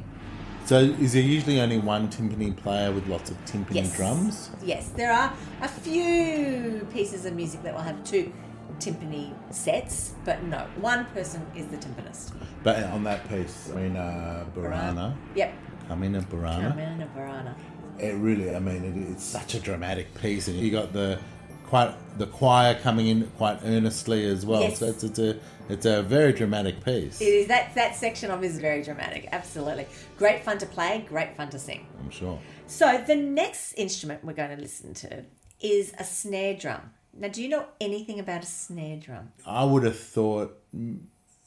[0.68, 3.96] So is there usually only one timpani player with lots of timpani Yes.
[3.96, 4.50] drums?
[4.62, 8.34] Yes, there are a few pieces of music that will have two
[8.80, 12.34] timpani sets, but no, one person is the timpanist.
[12.64, 15.54] But on that piece, Carmina Burana, Yep.
[15.88, 17.56] Carmina Burana, Carmina Burana.
[17.98, 21.18] it really, I mean, it, it's such a dramatic piece, and you got the
[21.68, 24.64] quite the choir coming in quite earnestly as well.
[24.64, 24.80] Yes.
[24.80, 25.38] So it's, it's a
[25.70, 27.22] it's a very dramatic piece.
[27.22, 29.28] It is that that section of it is very dramatic.
[29.32, 29.88] Absolutely,
[30.18, 31.88] great fun to play, great fun to sing.
[32.00, 32.40] I'm sure.
[32.68, 35.26] So the next instrument we're going to listen to
[35.60, 36.92] is a snare drum.
[37.14, 39.32] Now, do you know anything about a snare drum?
[39.46, 40.58] I would have thought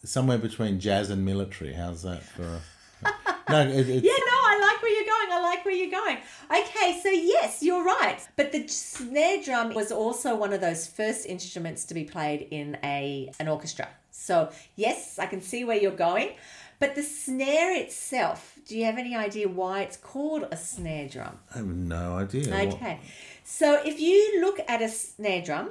[0.04, 1.72] somewhere between jazz and military.
[1.72, 2.60] How's that for?
[3.04, 3.12] A,
[3.50, 5.32] no, it, it's, Yeah, no, I like where you're going.
[5.32, 6.18] I like where you're going.
[6.50, 8.18] Okay, so yes, you're right.
[8.36, 12.76] But the snare drum was also one of those first instruments to be played in
[12.82, 13.88] a an orchestra.
[14.10, 16.30] So yes, I can see where you're going.
[16.78, 21.38] But the snare itself, do you have any idea why it's called a snare drum?
[21.54, 22.50] I have no idea.
[22.66, 23.00] What- Okay.
[23.44, 25.70] So if you look at a snare drum,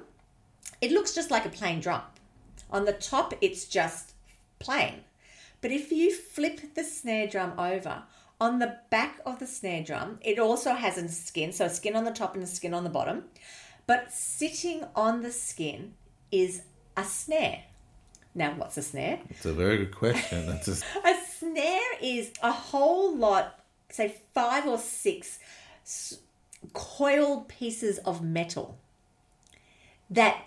[0.81, 2.01] it looks just like a plain drum.
[2.69, 4.13] On the top, it's just
[4.59, 5.03] plain.
[5.61, 8.03] But if you flip the snare drum over,
[8.39, 11.95] on the back of the snare drum, it also has a skin, so a skin
[11.95, 13.25] on the top and a skin on the bottom.
[13.87, 15.95] But sitting on the skin
[16.31, 16.61] is
[16.95, 17.63] a snare.
[18.35, 19.19] Now, what's a snare?
[19.29, 20.45] It's a very good question.
[20.47, 23.59] That's just, A snare is a whole lot,
[23.89, 25.39] say five or six
[25.83, 26.19] s-
[26.73, 28.77] coiled pieces of metal
[30.09, 30.43] that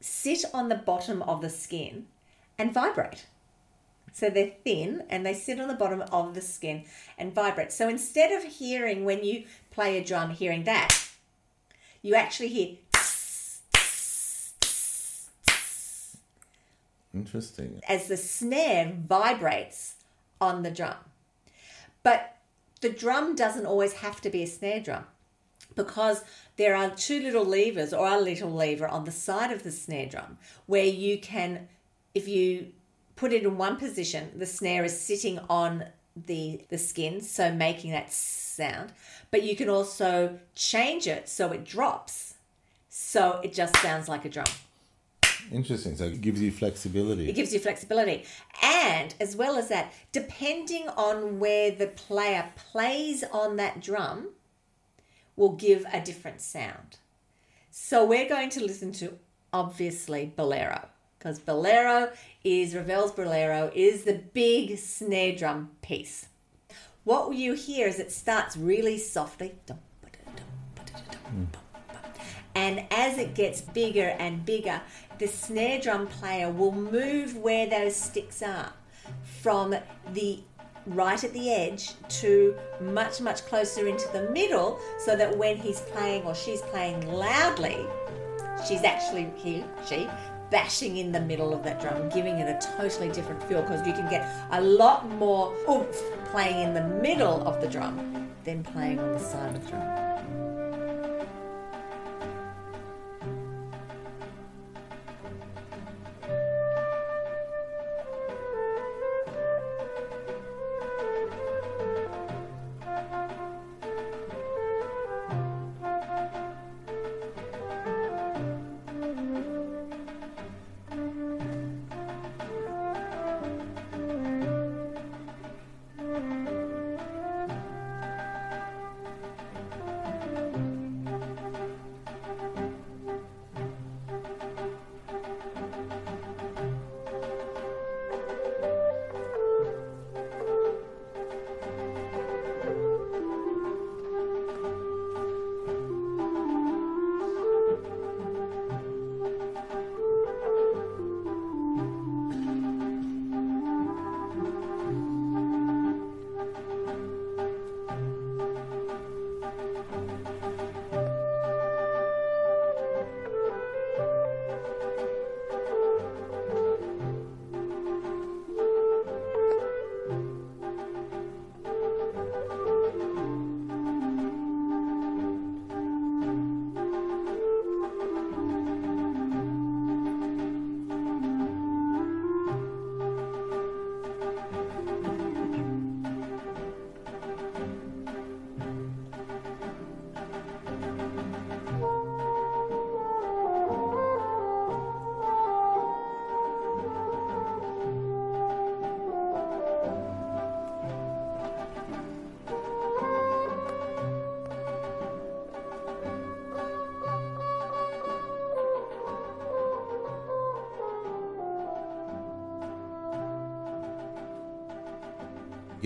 [0.00, 2.06] sit on the bottom of the skin
[2.58, 3.26] and vibrate.
[4.12, 6.84] So they're thin and they sit on the bottom of the skin
[7.16, 7.72] and vibrate.
[7.72, 10.98] So instead of hearing when you play a drum, hearing that,
[12.02, 12.76] you actually hear
[17.14, 17.80] Interesting.
[17.88, 19.94] as the snare vibrates
[20.40, 20.96] on the drum.
[22.02, 22.36] But
[22.80, 25.04] the drum doesn't always have to be a snare drum
[25.74, 26.22] because
[26.56, 30.06] there are two little levers or a little lever on the side of the snare
[30.06, 31.68] drum where you can,
[32.14, 32.68] if you
[33.16, 35.84] put it in one position, the snare is sitting on
[36.26, 38.92] the, the skin, so making that sound.
[39.30, 42.34] But you can also change it so it drops,
[42.88, 44.46] so it just sounds like a drum.
[45.52, 45.96] Interesting.
[45.96, 47.28] So it gives you flexibility.
[47.28, 48.24] It gives you flexibility.
[48.62, 54.30] And as well as that, depending on where the player plays on that drum,
[55.36, 56.98] will give a different sound.
[57.70, 59.18] So we're going to listen to
[59.52, 62.12] obviously Bolero because Bolero
[62.44, 66.26] is Ravel's Bolero is the big snare drum piece.
[67.04, 69.54] What you hear is it starts really softly.
[72.54, 74.80] And as it gets bigger and bigger,
[75.18, 78.72] the snare drum player will move where those sticks are
[79.40, 79.74] from
[80.12, 80.40] the
[80.86, 85.80] right at the edge to much, much closer into the middle so that when he's
[85.80, 87.84] playing or she's playing loudly,
[88.66, 90.08] she's actually, he, she,
[90.50, 93.92] bashing in the middle of that drum, giving it a totally different feel because you
[93.92, 96.00] can get a lot more oomph
[96.30, 100.07] playing in the middle of the drum than playing on the side of the drum.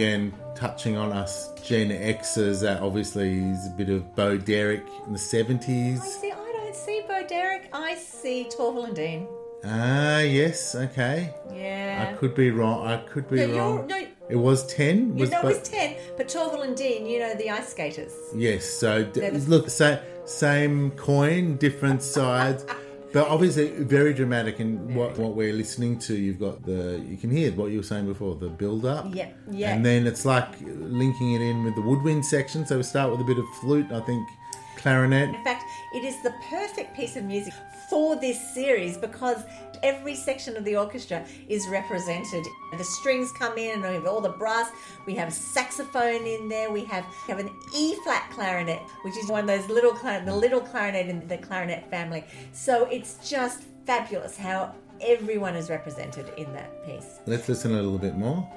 [0.03, 5.13] Again, touching on us Gen Xers, that obviously is a bit of Bo Derek in
[5.13, 6.01] the 70s.
[6.01, 7.69] See, I don't see Bo Derek.
[7.73, 9.29] I see Torvill and Dean.
[9.65, 11.33] Ah, yes, okay.
[11.55, 12.09] Yeah.
[12.11, 12.85] I could be wrong.
[12.85, 13.87] I could be No, wrong.
[13.87, 14.05] no.
[14.29, 15.15] It was 10?
[15.15, 17.69] You Was know, it Bo- was 10, but Torvill and Dean, you know, the ice
[17.69, 18.13] skaters.
[18.35, 22.67] Yes, so d- the- look, sa- same coin, different sides,
[23.13, 24.61] but obviously very dramatic.
[24.61, 27.85] And what, what we're listening to, you've got the you can hear what you were
[27.85, 29.07] saying before, the build up.
[29.15, 29.75] Yeah, yeah.
[29.75, 32.67] And then it's like linking it in with the woodwind section.
[32.67, 34.27] So we start with a bit of flute, I think,
[34.77, 35.35] clarinet.
[35.35, 37.55] In fact, it is the perfect piece of music
[37.89, 39.45] for this series because
[39.83, 42.45] every section of the orchestra is represented.
[42.77, 44.71] The strings come in and we have all the brass.
[45.07, 46.71] We have saxophone in there.
[46.71, 50.35] We have we have an E flat clarinet, which is one of those little the
[50.35, 52.25] little clarinet in the clarinet family.
[52.53, 57.19] So it's just fabulous how everyone is represented in that piece.
[57.27, 58.49] Let's listen a little bit more.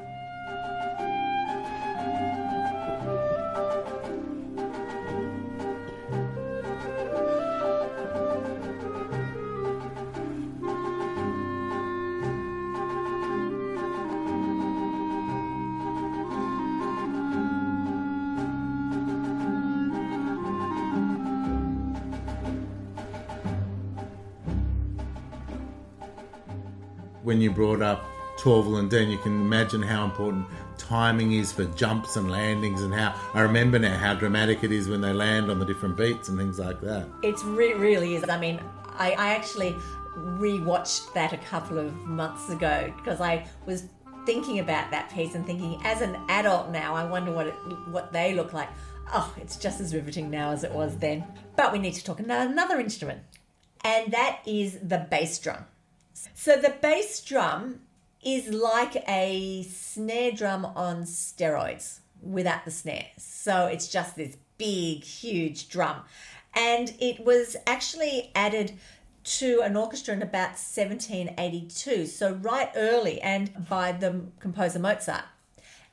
[27.36, 28.05] When you brought up
[28.38, 32.93] Torvill and Dean, you can imagine how important timing is for jumps and landings, and
[32.93, 36.29] how I remember now how dramatic it is when they land on the different beats
[36.29, 37.09] and things like that.
[37.23, 38.23] It's re- really is.
[38.29, 38.61] I mean,
[38.97, 39.75] I, I actually
[40.15, 43.83] rewatched that a couple of months ago because I was
[44.25, 47.55] thinking about that piece and thinking, as an adult now, I wonder what it,
[47.89, 48.69] what they look like.
[49.13, 51.25] Oh, it's just as riveting now as it was then.
[51.57, 53.23] But we need to talk another instrument,
[53.83, 55.65] and that is the bass drum.
[56.34, 57.82] So the bass drum
[58.24, 63.07] is like a snare drum on steroids without the snare.
[63.18, 66.01] So it's just this big, huge drum.
[66.53, 68.74] And it was actually added
[69.26, 75.26] to an orchestra in about 1782, so right early, and by the composer Mozart.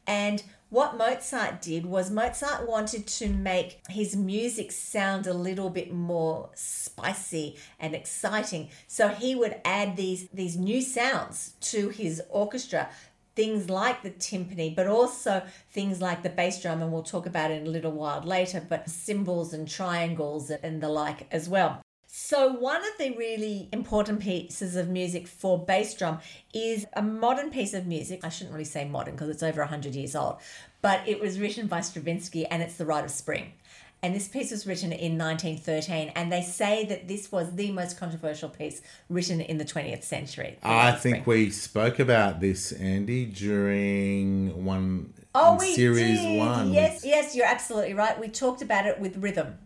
[0.07, 0.43] And
[0.73, 6.49] what Mozart did was Mozart wanted to make his music sound a little bit more
[6.55, 8.71] spicy and exciting.
[8.87, 12.89] So he would add these these new sounds to his orchestra.
[13.35, 17.51] Things like the timpani, but also things like the bass drum, and we'll talk about
[17.51, 21.82] it in a little while later, but cymbals and triangles and the like as well.
[22.15, 26.19] So, one of the really important pieces of music for bass drum
[26.53, 28.21] is a modern piece of music.
[28.23, 30.37] I shouldn't really say modern because it's over 100 years old,
[30.83, 33.55] but it was written by Stravinsky and it's The Rite of Spring.
[34.03, 37.99] And this piece was written in 1913, and they say that this was the most
[37.99, 40.59] controversial piece written in the 20th century.
[40.61, 41.39] The I think Spring.
[41.45, 46.39] we spoke about this, Andy, during one Oh, we series did.
[46.39, 46.75] one.
[46.75, 48.21] Yes, yes, you're absolutely right.
[48.21, 49.57] We talked about it with rhythm.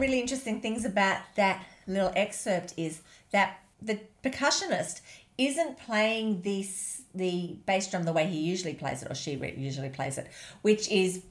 [0.00, 5.00] Really interesting things about that little excerpt is that the percussionist
[5.38, 9.88] isn't playing this the bass drum the way he usually plays it or she usually
[9.88, 10.28] plays it,
[10.62, 11.22] which is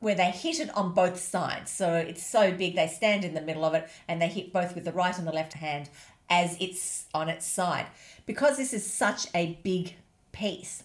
[0.00, 1.70] where they hit it on both sides.
[1.70, 4.74] So it's so big they stand in the middle of it and they hit both
[4.74, 5.88] with the right and the left hand
[6.28, 7.86] as it's on its side.
[8.26, 9.94] Because this is such a big
[10.32, 10.84] piece,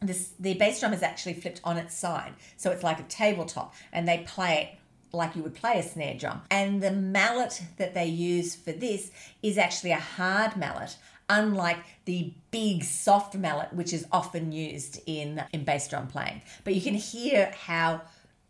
[0.00, 3.72] this the bass drum is actually flipped on its side so it's like a tabletop
[3.92, 4.78] and they play it
[5.12, 9.10] like you would play a snare drum and the mallet that they use for this
[9.42, 10.96] is actually a hard mallet
[11.28, 16.74] unlike the big soft mallet which is often used in in bass drum playing but
[16.74, 18.00] you can hear how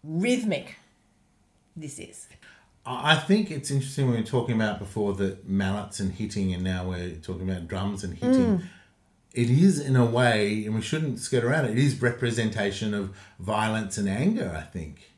[0.05, 0.77] rhythmic
[1.77, 2.29] this is
[2.85, 6.65] I think it's interesting when we were talking about before the mallets and hitting, and
[6.65, 8.59] now we're talking about drums and hitting.
[8.59, 8.65] Mm.
[9.33, 13.17] It is, in a way, and we shouldn't skirt around it, it is representation of
[13.39, 15.12] violence and anger, I think.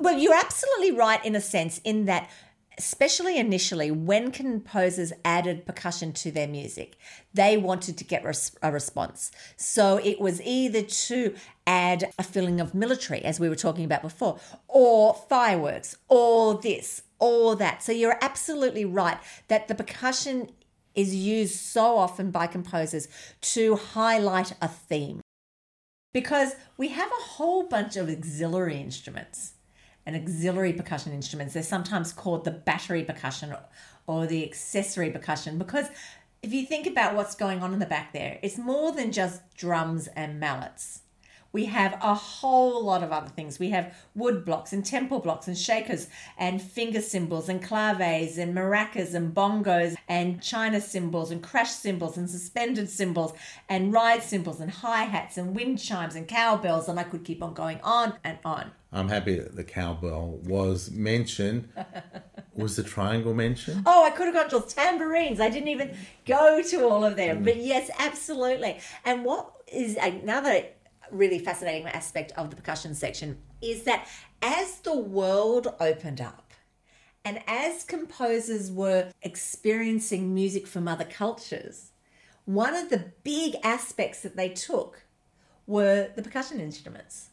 [0.00, 2.28] Well, you're absolutely right in a sense, in that,
[2.78, 6.96] especially initially, when composers added percussion to their music,
[7.32, 8.24] they wanted to get
[8.62, 9.30] a response.
[9.56, 11.34] So it was either to
[11.66, 17.02] add a feeling of military, as we were talking about before, or fireworks, or this,
[17.18, 17.82] or that.
[17.82, 19.18] So you're absolutely right
[19.48, 20.50] that the percussion
[20.94, 23.06] is used so often by composers
[23.42, 25.20] to highlight a theme
[26.12, 29.52] because we have a whole bunch of auxiliary instruments
[30.06, 31.54] and auxiliary percussion instruments.
[31.54, 33.54] They're sometimes called the battery percussion
[34.06, 35.86] or, the accessory percussion because
[36.42, 39.42] if you think about what's going on in the back there, it's more than just
[39.56, 41.00] drums and mallets.
[41.56, 43.58] We have a whole lot of other things.
[43.58, 48.54] We have wood blocks and temple blocks and shakers and finger cymbals and claves and
[48.54, 53.32] maracas and bongos and china cymbals and crash cymbals and suspended cymbals
[53.70, 56.90] and ride cymbals and hi hats and wind chimes and cowbells.
[56.90, 58.72] And I could keep on going on and on.
[58.96, 61.68] I'm happy that the cowbell was mentioned.
[62.54, 63.82] was the triangle mentioned?
[63.84, 65.38] Oh, I could have gone to tambourines.
[65.38, 65.94] I didn't even
[66.24, 67.44] go to all of them.
[67.44, 68.80] But yes, absolutely.
[69.04, 70.64] And what is uh, another
[71.10, 74.08] really fascinating aspect of the percussion section is that
[74.40, 76.54] as the world opened up
[77.22, 81.92] and as composers were experiencing music from other cultures,
[82.46, 85.02] one of the big aspects that they took
[85.66, 87.28] were the percussion instruments.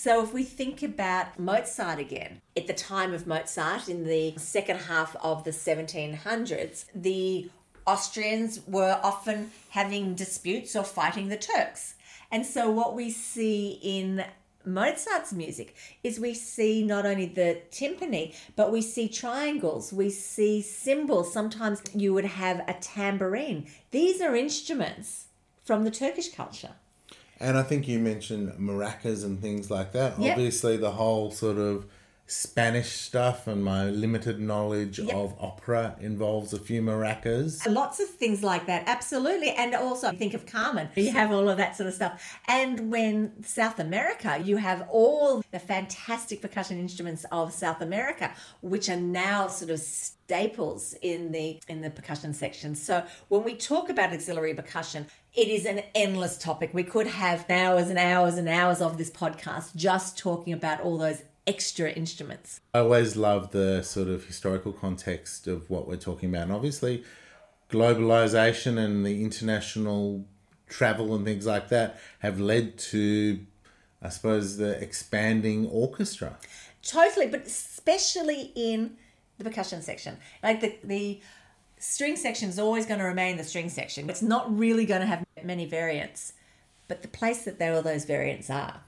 [0.00, 4.82] So if we think about Mozart again, at the time of Mozart in the second
[4.82, 7.50] half of the 1700s, the
[7.84, 11.96] Austrians were often having disputes or fighting the Turks.
[12.30, 14.24] And so what we see in
[14.64, 15.74] Mozart's music
[16.04, 21.32] is we see not only the timpani, but we see triangles, we see cymbals.
[21.32, 23.66] Sometimes you would have a tambourine.
[23.90, 25.24] These are instruments
[25.64, 26.76] from the Turkish culture.
[27.40, 30.18] And I think you mentioned maracas and things like that.
[30.18, 30.32] Yep.
[30.36, 31.86] Obviously, the whole sort of
[32.30, 35.14] Spanish stuff and my limited knowledge Yep.
[35.14, 37.66] of opera involves a few maracas.
[37.66, 39.48] Uh, lots of things like that, absolutely.
[39.52, 40.90] And also think of Carmen.
[40.96, 42.38] You have all of that sort of stuff.
[42.46, 48.90] And when South America, you have all the fantastic percussion instruments of South America, which
[48.90, 52.74] are now sort of staples in the in the percussion section.
[52.74, 56.70] So when we talk about auxiliary percussion, it is an endless topic.
[56.72, 60.98] We could have hours and hours and hours of this podcast just talking about all
[60.98, 62.60] those extra instruments.
[62.74, 66.42] I always love the sort of historical context of what we're talking about.
[66.44, 67.04] And obviously,
[67.70, 70.24] globalization and the international
[70.68, 73.40] travel and things like that have led to,
[74.02, 76.36] I suppose, the expanding orchestra.
[76.82, 78.96] Totally, but especially in
[79.38, 80.18] the percussion section.
[80.42, 81.20] Like the the
[81.78, 84.08] string section is always going to remain the string section.
[84.10, 86.32] It's not really going to have many variants.
[86.88, 88.80] But the place that all those variants are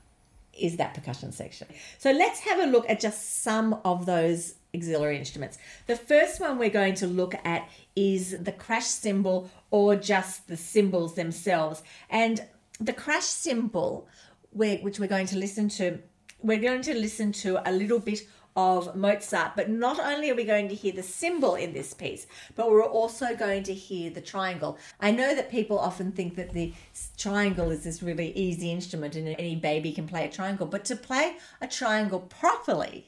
[0.59, 1.69] is that percussion section.
[1.99, 5.59] So let's have a look at just some of those auxiliary instruments.
[5.87, 10.57] The first one we're going to look at is the crash cymbal or just the
[10.57, 11.83] cymbals themselves.
[12.09, 12.45] And
[12.81, 14.09] the crash cymbal,
[14.53, 15.99] which we're going to listen to,
[16.43, 18.21] we're going to listen to a little bit
[18.57, 22.27] of Mozart, but not only are we going to hear the cymbal in this piece,
[22.57, 24.79] but we're also going to hear the triangle.
[25.01, 26.73] I know that people often think that the
[27.17, 30.97] triangle is this really easy instrument and any baby can play a triangle, but to
[30.97, 33.07] play a triangle properly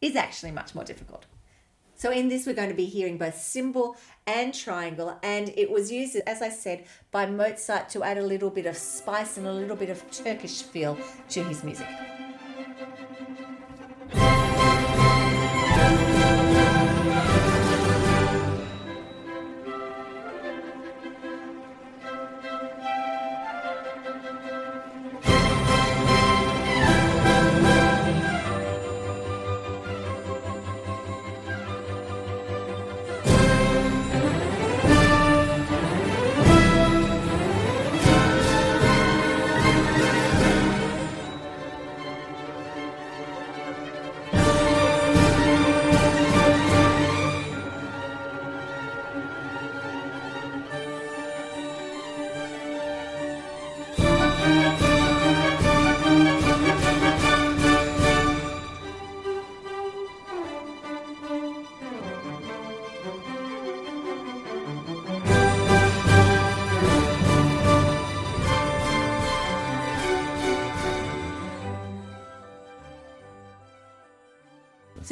[0.00, 1.26] is actually much more difficult.
[1.94, 5.92] So in this, we're going to be hearing both cymbal and triangle, and it was
[5.92, 9.52] used, as I said, by Mozart to add a little bit of spice and a
[9.52, 11.86] little bit of Turkish feel to his music.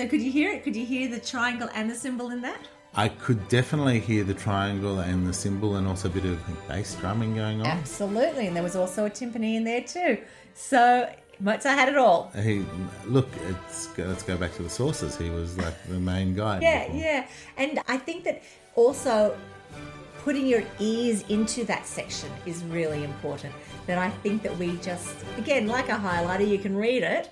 [0.00, 0.64] So could you hear it?
[0.64, 2.66] Could you hear the triangle and the cymbal in that?
[2.94, 6.94] I could definitely hear the triangle and the cymbal and also a bit of bass
[6.94, 7.66] drumming going on.
[7.66, 10.16] Absolutely, and there was also a timpani in there too.
[10.54, 12.32] So Mozart had it all.
[12.42, 12.64] He
[13.04, 15.18] look, it's let's go back to the sources.
[15.18, 16.60] He was like the main guy.
[16.62, 17.00] Yeah, before.
[17.02, 17.26] yeah.
[17.58, 18.42] And I think that
[18.76, 19.36] also
[20.20, 23.52] putting your ears into that section is really important.
[23.84, 27.28] That I think that we just, again, like a highlighter, you can read it,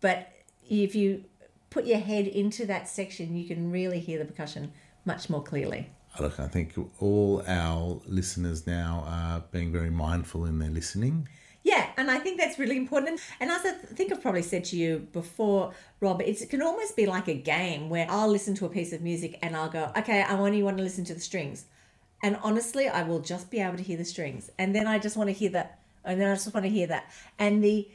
[0.00, 0.28] but
[0.68, 1.24] if you
[1.72, 4.72] put your head into that section, you can really hear the percussion
[5.04, 5.88] much more clearly.
[6.18, 11.26] Oh, look, I think all our listeners now are being very mindful in their listening.
[11.64, 13.20] Yeah, and I think that's really important.
[13.40, 16.96] And as I think I've probably said to you before, Rob, it's, it can almost
[16.96, 19.90] be like a game where I'll listen to a piece of music and I'll go,
[19.96, 21.66] okay, I only want to listen to the strings.
[22.22, 24.50] And honestly, I will just be able to hear the strings.
[24.58, 25.78] And then I just want to hear that.
[26.04, 27.10] And then I just want to hear that.
[27.38, 27.88] And the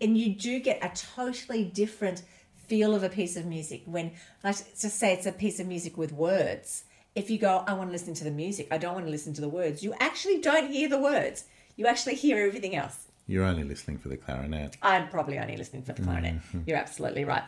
[0.00, 2.22] and you do get a totally different
[2.66, 4.12] feel of a piece of music when
[4.44, 6.84] let's just say it's a piece of music with words.
[7.14, 9.32] If you go, I want to listen to the music, I don't want to listen
[9.34, 11.44] to the words, you actually don't hear the words.
[11.76, 13.06] You actually hear everything else.
[13.26, 14.76] You're only listening for the clarinet.
[14.82, 16.36] I'm probably only listening for the clarinet.
[16.36, 16.60] Mm-hmm.
[16.66, 17.42] You're absolutely right.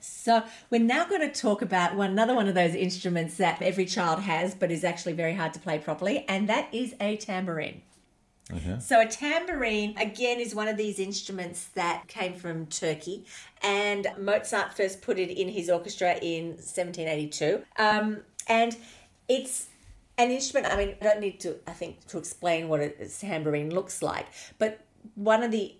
[0.00, 3.86] So we're now going to talk about one another one of those instruments that every
[3.86, 7.82] child has, but is actually very hard to play properly, and that is a tambourine.
[8.52, 8.78] Okay.
[8.78, 13.24] So a tambourine again is one of these instruments that came from Turkey,
[13.62, 17.62] and Mozart first put it in his orchestra in 1782.
[17.76, 18.76] Um, and
[19.28, 19.66] it's
[20.16, 20.72] an instrument.
[20.72, 21.56] I mean, I don't need to.
[21.66, 24.26] I think to explain what a tambourine looks like,
[24.58, 24.80] but
[25.16, 25.74] one of the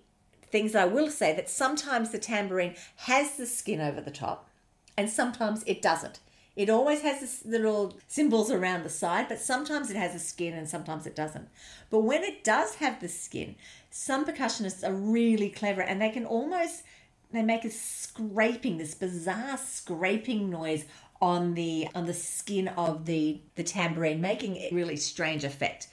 [0.51, 4.49] things I will say that sometimes the tambourine has the skin over the top,
[4.97, 6.19] and sometimes it doesn't.
[6.57, 10.55] It always has this little cymbals around the side, but sometimes it has a skin
[10.55, 11.49] and sometimes it doesn't.
[11.91, 13.55] But when it does have the skin,
[13.91, 16.81] some percussionists are really clever and they can almost
[17.31, 20.85] they make a scraping, this bizarre scraping noise
[21.21, 25.89] on the on the skin of the the tambourine, making a really strange effect.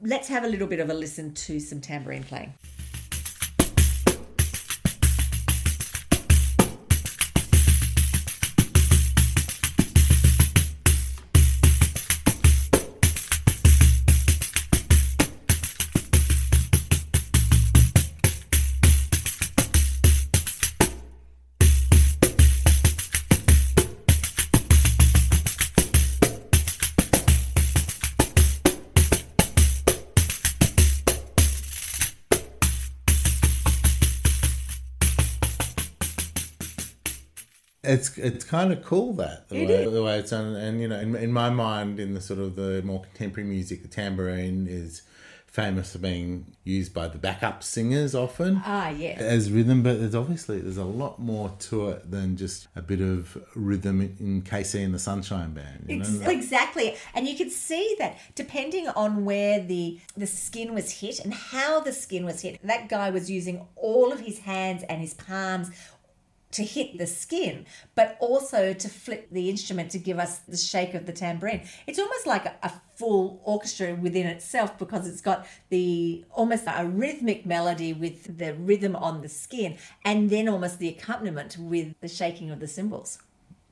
[0.00, 2.54] Let's have a little bit of a listen to some tambourine playing.
[38.22, 39.92] It's kind of cool that the It way, is.
[39.92, 42.56] the way it's done, and you know, in, in my mind, in the sort of
[42.56, 45.02] the more contemporary music, the tambourine is
[45.46, 49.20] famous for being used by the backup singers often Ah, yes.
[49.20, 53.00] as rhythm, but there's obviously there's a lot more to it than just a bit
[53.00, 55.86] of rhythm in KC and the Sunshine Band.
[55.88, 56.30] You Ex- know?
[56.30, 61.34] Exactly, and you could see that depending on where the the skin was hit and
[61.34, 65.14] how the skin was hit, that guy was using all of his hands and his
[65.14, 65.72] palms
[66.52, 70.94] to hit the skin, but also to flip the instrument to give us the shake
[70.94, 71.62] of the tambourine.
[71.86, 76.86] It's almost like a, a full orchestra within itself because it's got the almost a
[76.86, 82.08] rhythmic melody with the rhythm on the skin, and then almost the accompaniment with the
[82.08, 83.18] shaking of the cymbals.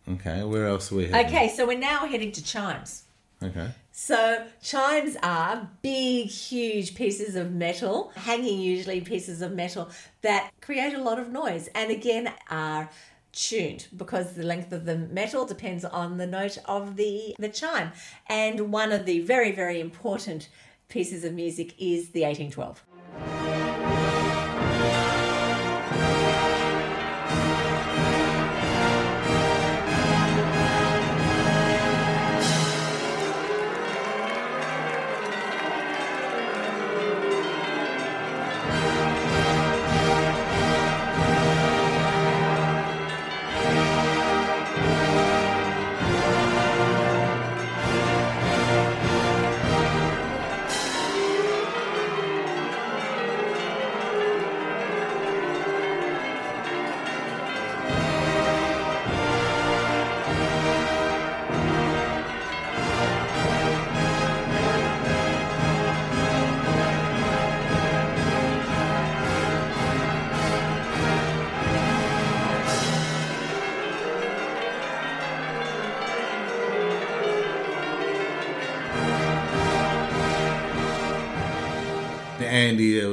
[0.09, 1.07] Okay, where else are we?
[1.07, 1.26] Heading?
[1.26, 3.05] Okay, so we're now heading to chimes.
[3.43, 3.68] Okay.
[3.93, 9.91] So chimes are big, huge pieces of metal, hanging usually pieces of metal
[10.22, 12.91] that create a lot of noise and again are
[13.32, 17.93] tuned because the length of the metal depends on the note of the, the chime.
[18.26, 20.49] And one of the very, very important
[20.89, 22.84] pieces of music is the 1812.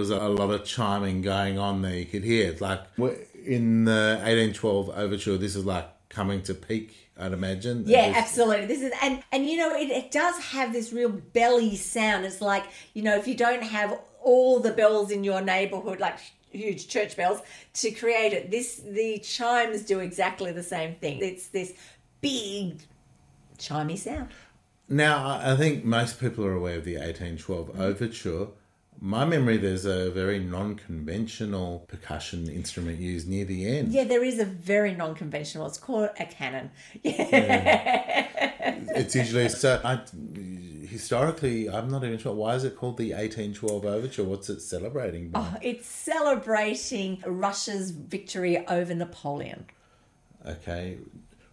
[0.09, 1.95] Was a lot of chiming going on there.
[1.95, 2.61] You could hear it.
[2.61, 2.81] Like
[3.45, 7.83] in the 1812 overture, this is like coming to peak, I'd imagine.
[7.85, 8.65] Yeah, This- absolutely.
[8.67, 12.25] This is and and you know it, it does have this real belly sound.
[12.25, 16.17] It's like you know if you don't have all the bells in your neighborhood like
[16.51, 17.41] huge church bells
[17.73, 21.19] to create it, this the chimes do exactly the same thing.
[21.21, 21.73] It's this
[22.21, 22.79] big
[23.57, 24.29] chimey sound.
[24.87, 28.47] Now, I I think most people are aware of the 1812 overture.
[28.99, 33.91] My memory, there's a very non-conventional percussion instrument used near the end.
[33.91, 35.67] Yeah, there is a very non-conventional.
[35.67, 36.71] It's called a cannon.
[37.03, 38.31] Yeah.
[38.95, 39.79] It's usually so.
[39.83, 39.99] I,
[40.87, 44.23] historically, I'm not even sure why is it called the 1812 overture.
[44.23, 45.29] What's it celebrating?
[45.29, 45.39] By?
[45.39, 49.65] Oh, It's celebrating Russia's victory over Napoleon.
[50.45, 50.97] Okay.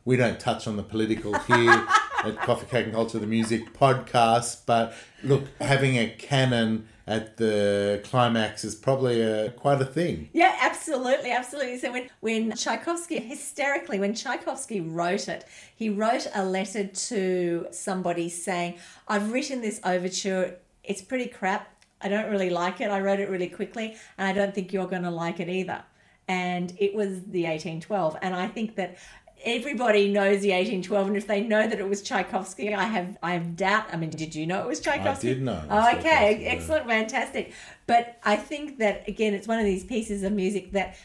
[0.05, 1.71] We don't touch on the political here
[2.25, 8.01] at Coffee Cake and Culture, the music podcast, but look, having a cannon at the
[8.05, 10.29] climax is probably a, quite a thing.
[10.33, 11.79] Yeah, absolutely, absolutely.
[11.79, 15.45] So when when Tchaikovsky hysterically when Tchaikovsky wrote it,
[15.75, 18.79] he wrote a letter to somebody saying,
[19.09, 20.57] "I've written this overture.
[20.85, 21.69] It's pretty crap.
[22.01, 22.91] I don't really like it.
[22.91, 25.83] I wrote it really quickly, and I don't think you're going to like it either."
[26.29, 28.97] And it was the 1812, and I think that
[29.45, 33.33] everybody knows the 1812 and if they know that it was tchaikovsky i have i
[33.33, 35.31] have doubt i mean did you know it was tchaikovsky?
[35.31, 37.53] i did know oh, okay excellent fantastic.
[37.87, 40.97] But i think that again it's one of these pieces of music that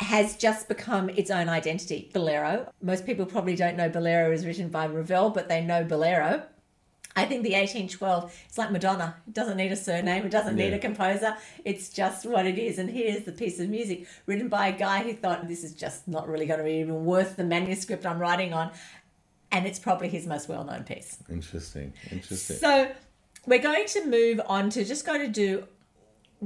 [0.00, 2.10] has just become its own identity.
[2.12, 2.70] Bolero.
[2.82, 6.42] Most people probably don't know bolero is written by ravel but they know bolero
[7.16, 9.14] I think the 1812, it's like Madonna.
[9.26, 11.36] It doesn't need a surname, it doesn't need a composer.
[11.64, 12.78] It's just what it is.
[12.78, 16.08] And here's the piece of music written by a guy who thought this is just
[16.08, 18.72] not really going to be even worth the manuscript I'm writing on.
[19.52, 21.18] And it's probably his most well known piece.
[21.30, 21.92] Interesting.
[22.10, 22.56] Interesting.
[22.56, 22.90] So
[23.46, 25.68] we're going to move on to just going to do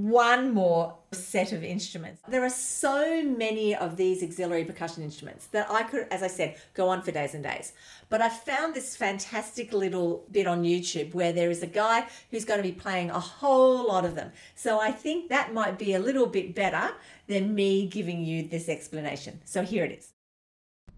[0.05, 2.23] one more set of instruments.
[2.29, 6.57] There are so many of these auxiliary percussion instruments that I could, as I said,
[6.75, 7.73] go on for days and days.
[8.09, 12.45] But I found this fantastic little bit on YouTube where there is a guy who's
[12.45, 14.33] going to be playing a whole lot of them.
[14.55, 16.93] So I think that might be a little bit better
[17.27, 19.41] than me giving you this explanation.
[19.45, 20.13] So here it is.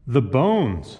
[0.06, 0.98] The Bones.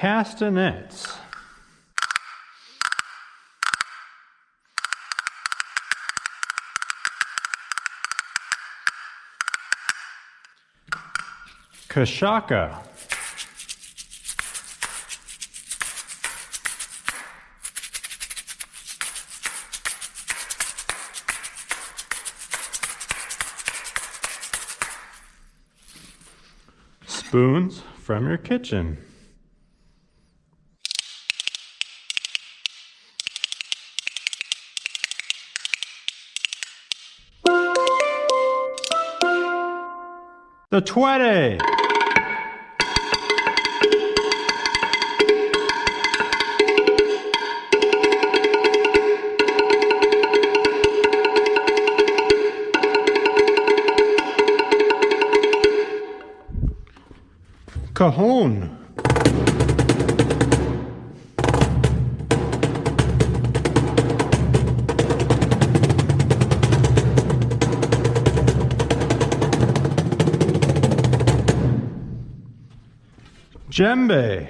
[0.00, 1.12] Castanets.
[11.90, 12.78] Kashaka.
[27.06, 28.96] Spoons from your kitchen.
[40.70, 41.60] The Twete.
[57.92, 58.79] Cajon.
[73.80, 74.46] Djembe.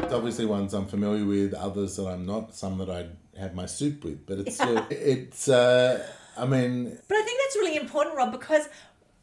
[0.00, 3.66] It's obviously ones I'm familiar with, others that I'm not, some that I have my
[3.66, 4.24] soup with.
[4.24, 6.06] But it's, uh, it's, uh,
[6.38, 8.66] I mean, But I think that's really important, Rob, because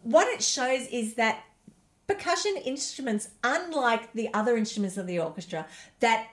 [0.03, 1.45] what it shows is that
[2.07, 5.65] percussion instruments, unlike the other instruments of the orchestra
[5.99, 6.27] that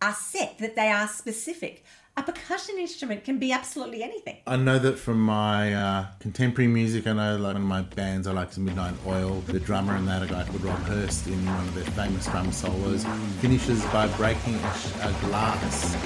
[0.00, 1.84] are set, that they are specific,
[2.16, 4.36] a percussion instrument can be absolutely anything.
[4.46, 8.26] I know that from my uh, contemporary music, I know like one of my bands
[8.26, 9.40] I like is Midnight Oil.
[9.46, 12.52] The drummer in that, a guy called Rob Hirst, in one of their famous drum
[12.52, 13.06] solos,
[13.40, 15.96] finishes by breaking a, a glass.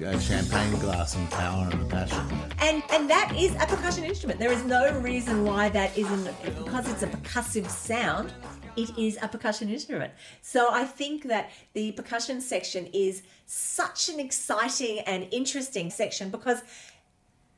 [0.00, 2.20] A champagne glass and Power and the Passion.
[2.60, 4.38] And and that is a percussion instrument.
[4.38, 8.32] There is no reason why that isn't because it's a percussive sound.
[8.76, 10.12] It is a percussion instrument.
[10.40, 16.62] So I think that the percussion section is such an exciting and interesting section because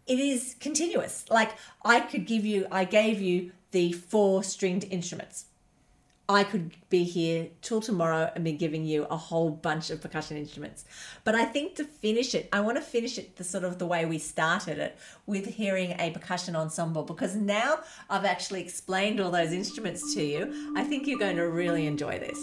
[0.06, 1.26] it is continuous.
[1.28, 1.50] Like
[1.84, 5.44] I could give you, I gave you the four stringed instruments.
[6.34, 10.36] I could be here till tomorrow and be giving you a whole bunch of percussion
[10.36, 10.84] instruments.
[11.24, 13.86] But I think to finish it, I want to finish it the sort of the
[13.86, 19.30] way we started it with hearing a percussion ensemble because now I've actually explained all
[19.30, 20.72] those instruments to you.
[20.76, 22.38] I think you're going to really enjoy this.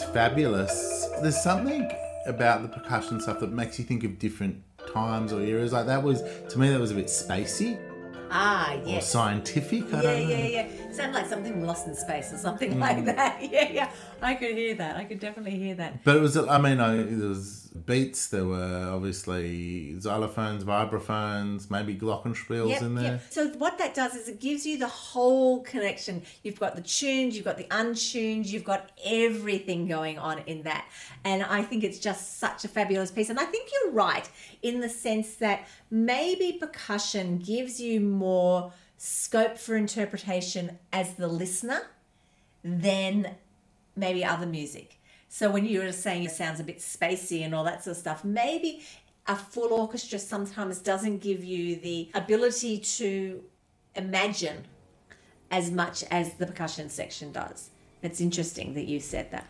[0.00, 1.08] Is fabulous.
[1.22, 1.90] There's something
[2.26, 5.72] about the percussion stuff that makes you think of different times or eras.
[5.72, 7.78] Like that was, to me, that was a bit spacey
[8.30, 9.02] Ah, yes.
[9.04, 9.84] or scientific.
[9.84, 10.28] I Yeah, don't know.
[10.28, 10.46] yeah, yeah.
[10.48, 10.62] Yeah.
[10.88, 12.80] It sounded like something lost in space or something Mm.
[12.80, 13.42] like that.
[13.50, 13.90] Yeah, yeah.
[14.20, 14.96] I could hear that.
[14.96, 16.04] I could definitely hear that.
[16.04, 18.28] But it was, I mean, I, there was beats.
[18.28, 23.04] There were obviously xylophones, vibraphones, maybe glockenspiels Yep, in there.
[23.12, 23.22] yep.
[23.30, 26.22] So what that does is it gives you the whole connection.
[26.44, 30.86] You've got the tuned, you've got the untuned, you've got everything going on in that.
[31.24, 33.30] And I think it's just such a fabulous piece.
[33.30, 34.28] And I think you're right
[34.62, 41.80] in the sense that maybe percussion gives you more scope for interpretation as the listener
[42.62, 43.34] than
[43.96, 44.97] maybe other music.
[45.28, 48.00] So when you were saying it sounds a bit spacey and all that sort of
[48.00, 48.82] stuff, maybe
[49.26, 53.42] a full orchestra sometimes doesn't give you the ability to
[53.94, 54.64] imagine
[55.50, 57.70] as much as the percussion section does.
[58.02, 59.46] It's interesting that you said that.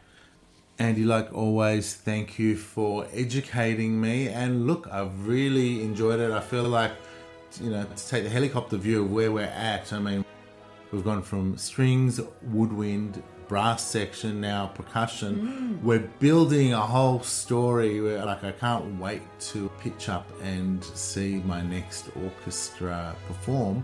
[0.81, 4.29] Andy, like always, thank you for educating me.
[4.29, 6.31] And look, I've really enjoyed it.
[6.31, 6.93] I feel like,
[7.61, 10.25] you know, to take the helicopter view of where we're at, I mean,
[10.93, 15.79] we've gone from strings, woodwind, brass section, now percussion.
[15.81, 15.83] Mm.
[15.83, 18.01] We're building a whole story.
[18.01, 19.23] Where, like, I can't wait
[19.53, 23.83] to pitch up and see my next orchestra perform.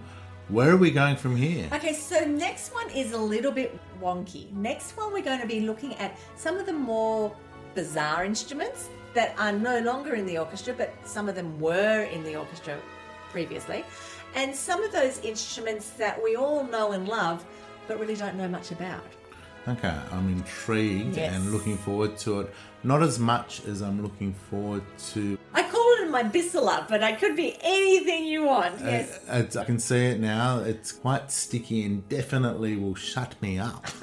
[0.48, 1.68] Where are we going from here?
[1.72, 4.52] Okay, so next one is a little bit wonky.
[4.52, 7.34] Next one, we're going to be looking at some of the more
[7.74, 12.22] bizarre instruments that are no longer in the orchestra, but some of them were in
[12.24, 12.78] the orchestra
[13.30, 13.84] previously.
[14.34, 17.44] And some of those instruments that we all know and love,
[17.88, 19.04] but really don't know much about.
[19.66, 21.32] Okay, I'm intrigued Yes.
[21.34, 22.54] and looking forward to it.
[22.82, 27.18] Not as much as I'm looking forward to I call it my Bissela, but it
[27.18, 28.78] could be anything you want.
[28.80, 29.18] Yes.
[29.26, 30.58] Uh, it's, I can see it now.
[30.58, 33.86] It's quite sticky and definitely will shut me up.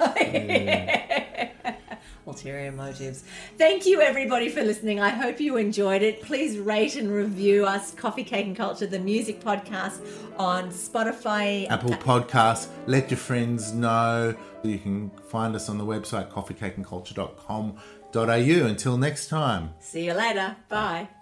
[2.26, 3.24] ulterior motives.
[3.58, 5.00] Thank you, everybody, for listening.
[5.00, 6.22] I hope you enjoyed it.
[6.22, 10.00] Please rate and review us, Coffee, Cake, and Culture, the music podcast
[10.38, 11.68] on Spotify.
[11.70, 12.68] Apple Podcasts.
[12.86, 14.34] Let your friends know.
[14.62, 18.66] You can find us on the website coffeecakeandculture.com.au.
[18.66, 19.74] Until next time.
[19.80, 20.56] See you later.
[20.68, 21.08] Bye.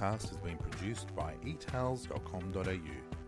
[0.00, 3.19] podcast has been produced by etales.com.au.